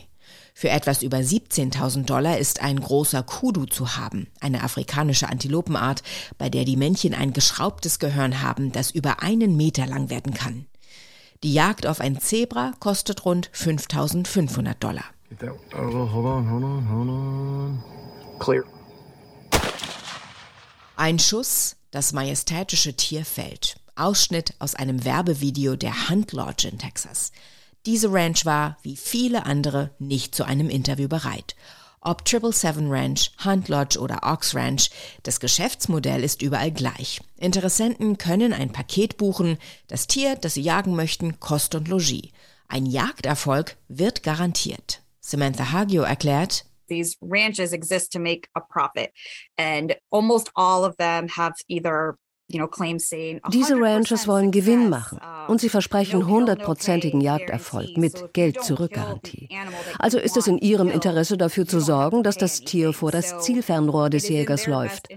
Für 0.54 0.70
etwas 0.70 1.02
über 1.02 1.18
17.000 1.18 2.06
Dollar 2.06 2.38
ist 2.38 2.62
ein 2.62 2.80
großer 2.80 3.24
Kudu 3.24 3.66
zu 3.66 3.98
haben, 3.98 4.28
eine 4.39 4.63
afrikanische 4.63 5.28
Antilopenart, 5.28 6.04
bei 6.38 6.50
der 6.50 6.63
die 6.63 6.78
Männchen 6.78 7.13
ein 7.13 7.34
geschraubtes 7.34 8.00
Gehörn 8.00 8.42
haben, 8.42 8.72
das 8.72 8.92
über 8.92 9.24
einen 9.24 9.58
Meter 9.58 9.88
lang 9.88 10.10
werden 10.10 10.34
kann. 10.34 10.68
Die 11.42 11.54
Jagd 11.54 11.88
auf 11.88 12.00
ein 12.00 12.20
Zebra 12.20 12.74
kostet 12.80 13.26
rund 13.26 13.50
5.500 13.50 14.76
Dollar. 14.76 15.06
Ein 20.96 21.20
Schuss, 21.20 21.76
das 21.92 22.13
majestätische 22.13 22.96
Tier 22.96 23.26
fällt. 23.26 23.76
Ausschnitt 23.96 24.54
aus 24.60 24.76
einem 24.76 25.04
Werbevideo 25.04 25.76
der 25.76 26.10
Hunt 26.10 26.32
Lodge 26.32 26.68
in 26.68 26.78
Texas. 26.78 27.32
Diese 27.86 28.13
Ranch 28.13 28.46
war, 28.46 28.78
wie 28.82 28.96
viele 28.96 29.46
andere, 29.46 29.91
nicht 30.00 30.34
zu 30.34 30.46
einem 30.46 30.69
Interview 30.69 31.10
bereit. 31.10 31.56
Ob 32.00 32.24
Triple 32.24 32.54
Seven 32.54 32.89
Ranch, 32.89 33.32
Hunt 33.43 33.67
Lodge 33.67 34.00
oder 34.00 34.19
Ox 34.24 34.56
Ranch, 34.56 34.89
das 35.24 35.41
Geschäftsmodell 35.41 36.24
ist 36.24 36.41
überall 36.41 36.72
gleich. 36.72 37.19
Interessenten 37.38 38.17
können 38.17 38.54
ein 38.54 38.72
Paket 38.72 39.17
buchen, 39.17 39.58
das 39.88 40.08
Tier, 40.08 40.36
das 40.36 40.54
sie 40.54 40.62
jagen 40.62 40.96
möchten, 40.96 41.41
Kost 41.41 41.76
und 41.76 41.89
Logis. 41.89 42.30
Ein 42.69 42.86
Jagderfolg 42.86 43.76
wird 43.89 44.24
garantiert. 44.24 45.02
Samantha 45.19 45.72
Hagio 45.72 46.04
erklärt, 46.04 46.65
These 46.89 47.15
ranches 47.22 47.72
exist 47.72 48.12
to 48.12 48.19
make 48.19 48.50
a 48.56 48.60
profit 48.60 49.12
and 49.58 49.96
almost 50.10 50.52
all 50.56 50.84
of 50.84 50.96
them 50.98 51.28
have 51.30 51.54
either 51.67 52.17
diese 52.50 53.76
Ranches 53.80 54.28
wollen 54.28 54.52
Gewinn 54.52 54.90
machen 54.90 55.20
und 55.48 55.62
sie 55.62 55.70
versprechen 55.70 56.28
hundertprozentigen 56.28 57.22
Jagderfolg 57.22 57.98
mit 57.98 58.34
Geld-Zurück-Garantie. 58.34 59.50
Also 59.98 60.20
ist 60.20 60.38
es 60.38 60.48
in 60.48 60.58
ihrem 60.58 60.90
Interesse 60.90 61.38
dafür 61.38 61.66
zu 61.66 61.80
sorgen, 61.80 62.22
dass 62.24 62.38
das 62.38 62.60
Tier 62.60 62.94
vor 62.94 63.12
das 63.12 63.40
Zielfernrohr 63.40 64.10
des 64.10 64.30
Jägers 64.30 64.68
läuft. 64.68 65.08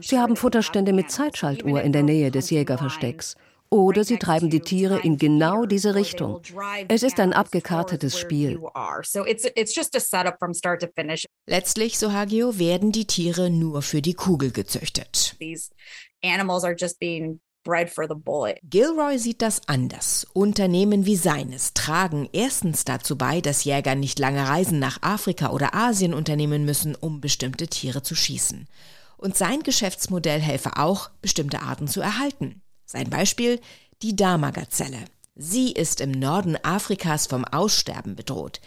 Sie 0.00 0.18
haben 0.18 0.36
Futterstände 0.36 0.92
mit 0.92 1.10
Zeitschaltuhr 1.10 1.82
in 1.82 1.92
der 1.92 2.02
Nähe 2.02 2.30
des 2.30 2.50
Jägerverstecks. 2.50 3.36
Oder 3.72 4.02
sie 4.02 4.18
treiben 4.18 4.50
die 4.50 4.60
Tiere 4.60 4.98
in 4.98 5.16
genau 5.16 5.64
diese 5.64 5.94
Richtung. 5.94 6.40
Es 6.88 7.04
ist 7.04 7.20
ein 7.20 7.32
abgekartetes 7.32 8.18
Spiel. 8.18 8.58
Letztlich, 11.46 11.98
so 11.98 12.12
Hagio, 12.12 12.58
werden 12.58 12.90
die 12.90 13.06
Tiere 13.06 13.48
nur 13.48 13.82
für 13.82 14.02
die 14.02 14.14
Kugel 14.14 14.50
gezüchtet. 14.50 15.36
Animals 16.22 16.64
are 16.64 16.76
just 16.78 16.98
being 16.98 17.40
bred 17.64 17.90
for 17.90 18.06
the 18.06 18.14
bullet. 18.14 18.58
Gilroy 18.68 19.18
sieht 19.18 19.42
das 19.42 19.60
anders. 19.66 20.26
Unternehmen 20.32 21.06
wie 21.06 21.16
seines 21.16 21.74
tragen 21.74 22.28
erstens 22.32 22.84
dazu 22.84 23.16
bei, 23.16 23.40
dass 23.40 23.64
Jäger 23.64 23.94
nicht 23.94 24.18
lange 24.18 24.48
Reisen 24.48 24.78
nach 24.78 25.02
Afrika 25.02 25.50
oder 25.50 25.74
Asien 25.74 26.14
unternehmen 26.14 26.64
müssen, 26.64 26.94
um 26.94 27.20
bestimmte 27.20 27.68
Tiere 27.68 28.02
zu 28.02 28.14
schießen. 28.14 28.66
Und 29.16 29.36
sein 29.36 29.62
Geschäftsmodell 29.62 30.40
helfe 30.40 30.78
auch, 30.78 31.10
bestimmte 31.20 31.60
Arten 31.60 31.88
zu 31.88 32.00
erhalten. 32.00 32.62
Sein 32.86 33.10
Beispiel 33.10 33.60
die 34.02 34.16
Dama-Gazelle. 34.16 35.04
Sie 35.34 35.72
ist 35.72 36.00
im 36.00 36.10
Norden 36.10 36.56
Afrikas 36.62 37.26
vom 37.26 37.44
Aussterben 37.44 38.16
bedroht. 38.16 38.60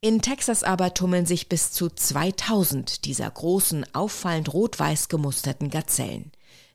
In 0.00 0.20
Texas 0.20 0.62
aber 0.62 0.92
tummeln 0.92 1.24
sich 1.24 1.48
bis 1.48 1.72
zu 1.72 1.88
2000 1.88 3.06
dieser 3.06 3.30
großen, 3.30 3.86
auffallend 3.94 4.52
rot-weiß 4.52 5.08
gemusterten 5.08 5.70
Gazellen. 5.70 6.30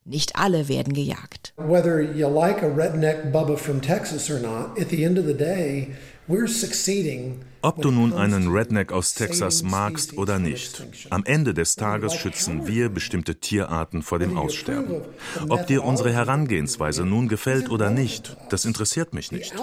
Nicht 0.06 0.36
alle 0.36 0.68
werden 0.68 0.94
gejagt. 0.94 1.54
Whether 1.58 2.02
you 2.02 2.28
like 2.28 2.64
a 2.64 2.68
redneck 2.68 3.32
Bubba 3.32 3.58
from 3.58 3.82
Texas 3.82 4.30
or 4.30 4.40
not, 4.40 4.80
at 4.80 4.90
the 4.90 5.04
end 5.04 5.18
of 5.20 5.26
the 5.26 5.34
day, 5.34 5.96
we're 6.28 6.48
succeeding 6.48 7.44
ob 7.62 7.82
du 7.82 7.92
nun 7.92 8.14
einen 8.14 8.48
Redneck 8.48 8.92
aus 8.92 9.14
Texas 9.14 9.64
magst 9.64 10.18
oder 10.18 10.40
nicht, 10.40 10.86
am 11.10 11.24
Ende 11.26 11.54
des 11.54 11.76
Tages 11.76 12.14
schützen 12.16 12.68
wir 12.68 12.90
bestimmte 12.90 13.40
Tierarten 13.40 14.02
vor 14.02 14.20
dem 14.20 14.38
Aussterben. 14.38 15.02
Ob 15.50 15.68
dir 15.68 15.84
unsere 15.84 16.14
Herangehensweise 16.14 17.06
nun 17.06 17.28
gefällt 17.28 17.70
oder 17.70 17.90
nicht, 17.90 18.38
das 18.50 18.66
interessiert 18.66 19.14
mich 19.14 19.32
nicht. 19.32 19.54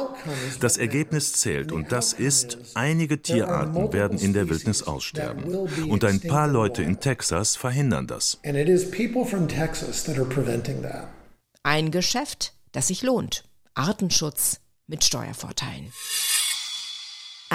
Das 0.61 0.77
Ergebnis 0.77 1.33
zählt 1.35 1.73
und 1.73 1.93
das 1.93 2.13
ist, 2.13 2.59
einige 2.75 3.23
Tierarten 3.23 3.93
werden 3.93 4.19
in 4.19 4.33
der 4.33 4.49
Wildnis 4.49 4.83
aussterben. 4.83 5.45
Und 5.89 6.05
ein 6.05 6.21
paar 6.21 6.49
Leute 6.49 6.83
in 6.83 7.01
Texas 7.01 7.57
verhindern 7.57 8.07
das. 8.07 8.39
Ein 11.63 11.91
Geschäft, 11.91 12.55
das 12.73 12.89
sich 12.89 13.03
lohnt. 13.03 13.45
Artenschutz 13.75 14.61
mit 14.87 15.05
Steuervorteilen. 15.05 15.93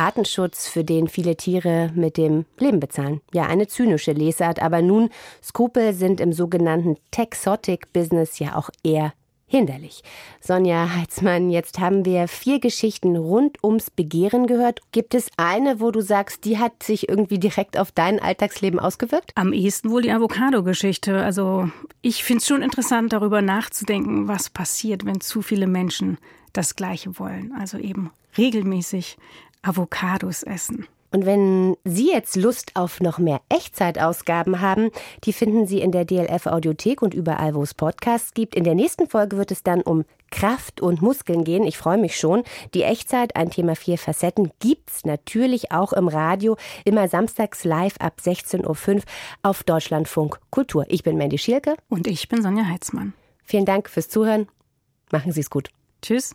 Artenschutz, 0.01 0.67
für 0.67 0.83
den 0.83 1.07
viele 1.07 1.37
Tiere 1.37 1.91
mit 1.93 2.17
dem 2.17 2.45
Leben 2.57 2.79
bezahlen. 2.79 3.21
Ja, 3.33 3.43
eine 3.43 3.67
zynische 3.67 4.13
Lesart, 4.13 4.61
aber 4.61 4.81
nun, 4.81 5.09
Skrupel 5.43 5.93
sind 5.93 6.19
im 6.19 6.33
sogenannten 6.33 6.97
Texotic-Business 7.11 8.39
ja 8.39 8.55
auch 8.55 8.69
eher 8.83 9.13
hinderlich. 9.45 10.01
Sonja 10.39 10.95
Heitzmann, 10.95 11.51
jetzt 11.51 11.79
haben 11.79 12.05
wir 12.05 12.27
vier 12.27 12.59
Geschichten 12.59 13.15
rund 13.17 13.63
ums 13.63 13.91
Begehren 13.91 14.47
gehört. 14.47 14.79
Gibt 14.91 15.13
es 15.13 15.29
eine, 15.37 15.79
wo 15.79 15.91
du 15.91 16.01
sagst, 16.01 16.45
die 16.45 16.57
hat 16.57 16.81
sich 16.81 17.09
irgendwie 17.09 17.37
direkt 17.37 17.77
auf 17.77 17.91
dein 17.91 18.19
Alltagsleben 18.19 18.79
ausgewirkt? 18.79 19.31
Am 19.35 19.53
ehesten 19.53 19.91
wohl 19.91 20.01
die 20.01 20.11
Avocado-Geschichte. 20.11 21.21
Also 21.21 21.69
ich 22.01 22.23
finde 22.23 22.39
es 22.39 22.47
schon 22.47 22.61
interessant, 22.61 23.13
darüber 23.13 23.41
nachzudenken, 23.41 24.27
was 24.27 24.49
passiert, 24.49 25.05
wenn 25.05 25.21
zu 25.21 25.41
viele 25.41 25.67
Menschen 25.67 26.17
das 26.53 26.75
Gleiche 26.75 27.19
wollen. 27.19 27.53
Also 27.59 27.77
eben 27.77 28.09
regelmäßig 28.37 29.17
Avocados 29.61 30.43
essen. 30.43 30.87
Und 31.13 31.25
wenn 31.25 31.75
Sie 31.83 32.09
jetzt 32.09 32.37
Lust 32.37 32.71
auf 32.75 33.01
noch 33.01 33.19
mehr 33.19 33.41
Echtzeitausgaben 33.49 34.61
haben, 34.61 34.91
die 35.25 35.33
finden 35.33 35.67
Sie 35.67 35.81
in 35.81 35.91
der 35.91 36.05
DLF 36.05 36.47
Audiothek 36.47 37.01
und 37.01 37.13
überall, 37.13 37.53
wo 37.53 37.63
es 37.63 37.73
Podcasts 37.73 38.33
gibt. 38.33 38.55
In 38.55 38.63
der 38.63 38.75
nächsten 38.75 39.09
Folge 39.09 39.37
wird 39.37 39.51
es 39.51 39.61
dann 39.61 39.81
um 39.81 40.05
Kraft 40.31 40.79
und 40.79 41.01
Muskeln 41.01 41.43
gehen. 41.43 41.63
Ich 41.63 41.77
freue 41.77 41.97
mich 41.97 42.17
schon. 42.17 42.43
Die 42.73 42.83
Echtzeit, 42.83 43.35
ein 43.35 43.49
Thema 43.49 43.75
vier 43.75 43.97
Facetten, 43.97 44.51
gibt's 44.59 45.03
natürlich 45.03 45.73
auch 45.73 45.91
im 45.91 46.07
Radio, 46.07 46.55
immer 46.85 47.09
samstags 47.09 47.65
live 47.65 47.97
ab 47.99 48.19
16.05 48.23 48.95
Uhr 48.95 49.01
auf 49.43 49.63
Deutschlandfunk 49.63 50.39
Kultur. 50.49 50.85
Ich 50.87 51.03
bin 51.03 51.17
Mandy 51.17 51.37
Schielke. 51.37 51.75
Und 51.89 52.07
ich 52.07 52.29
bin 52.29 52.41
Sonja 52.41 52.65
Heitzmann. 52.65 53.13
Vielen 53.43 53.65
Dank 53.65 53.89
fürs 53.89 54.07
Zuhören. 54.07 54.47
Machen 55.11 55.33
Sie 55.33 55.41
es 55.41 55.49
gut. 55.49 55.69
Tschüss. 56.01 56.33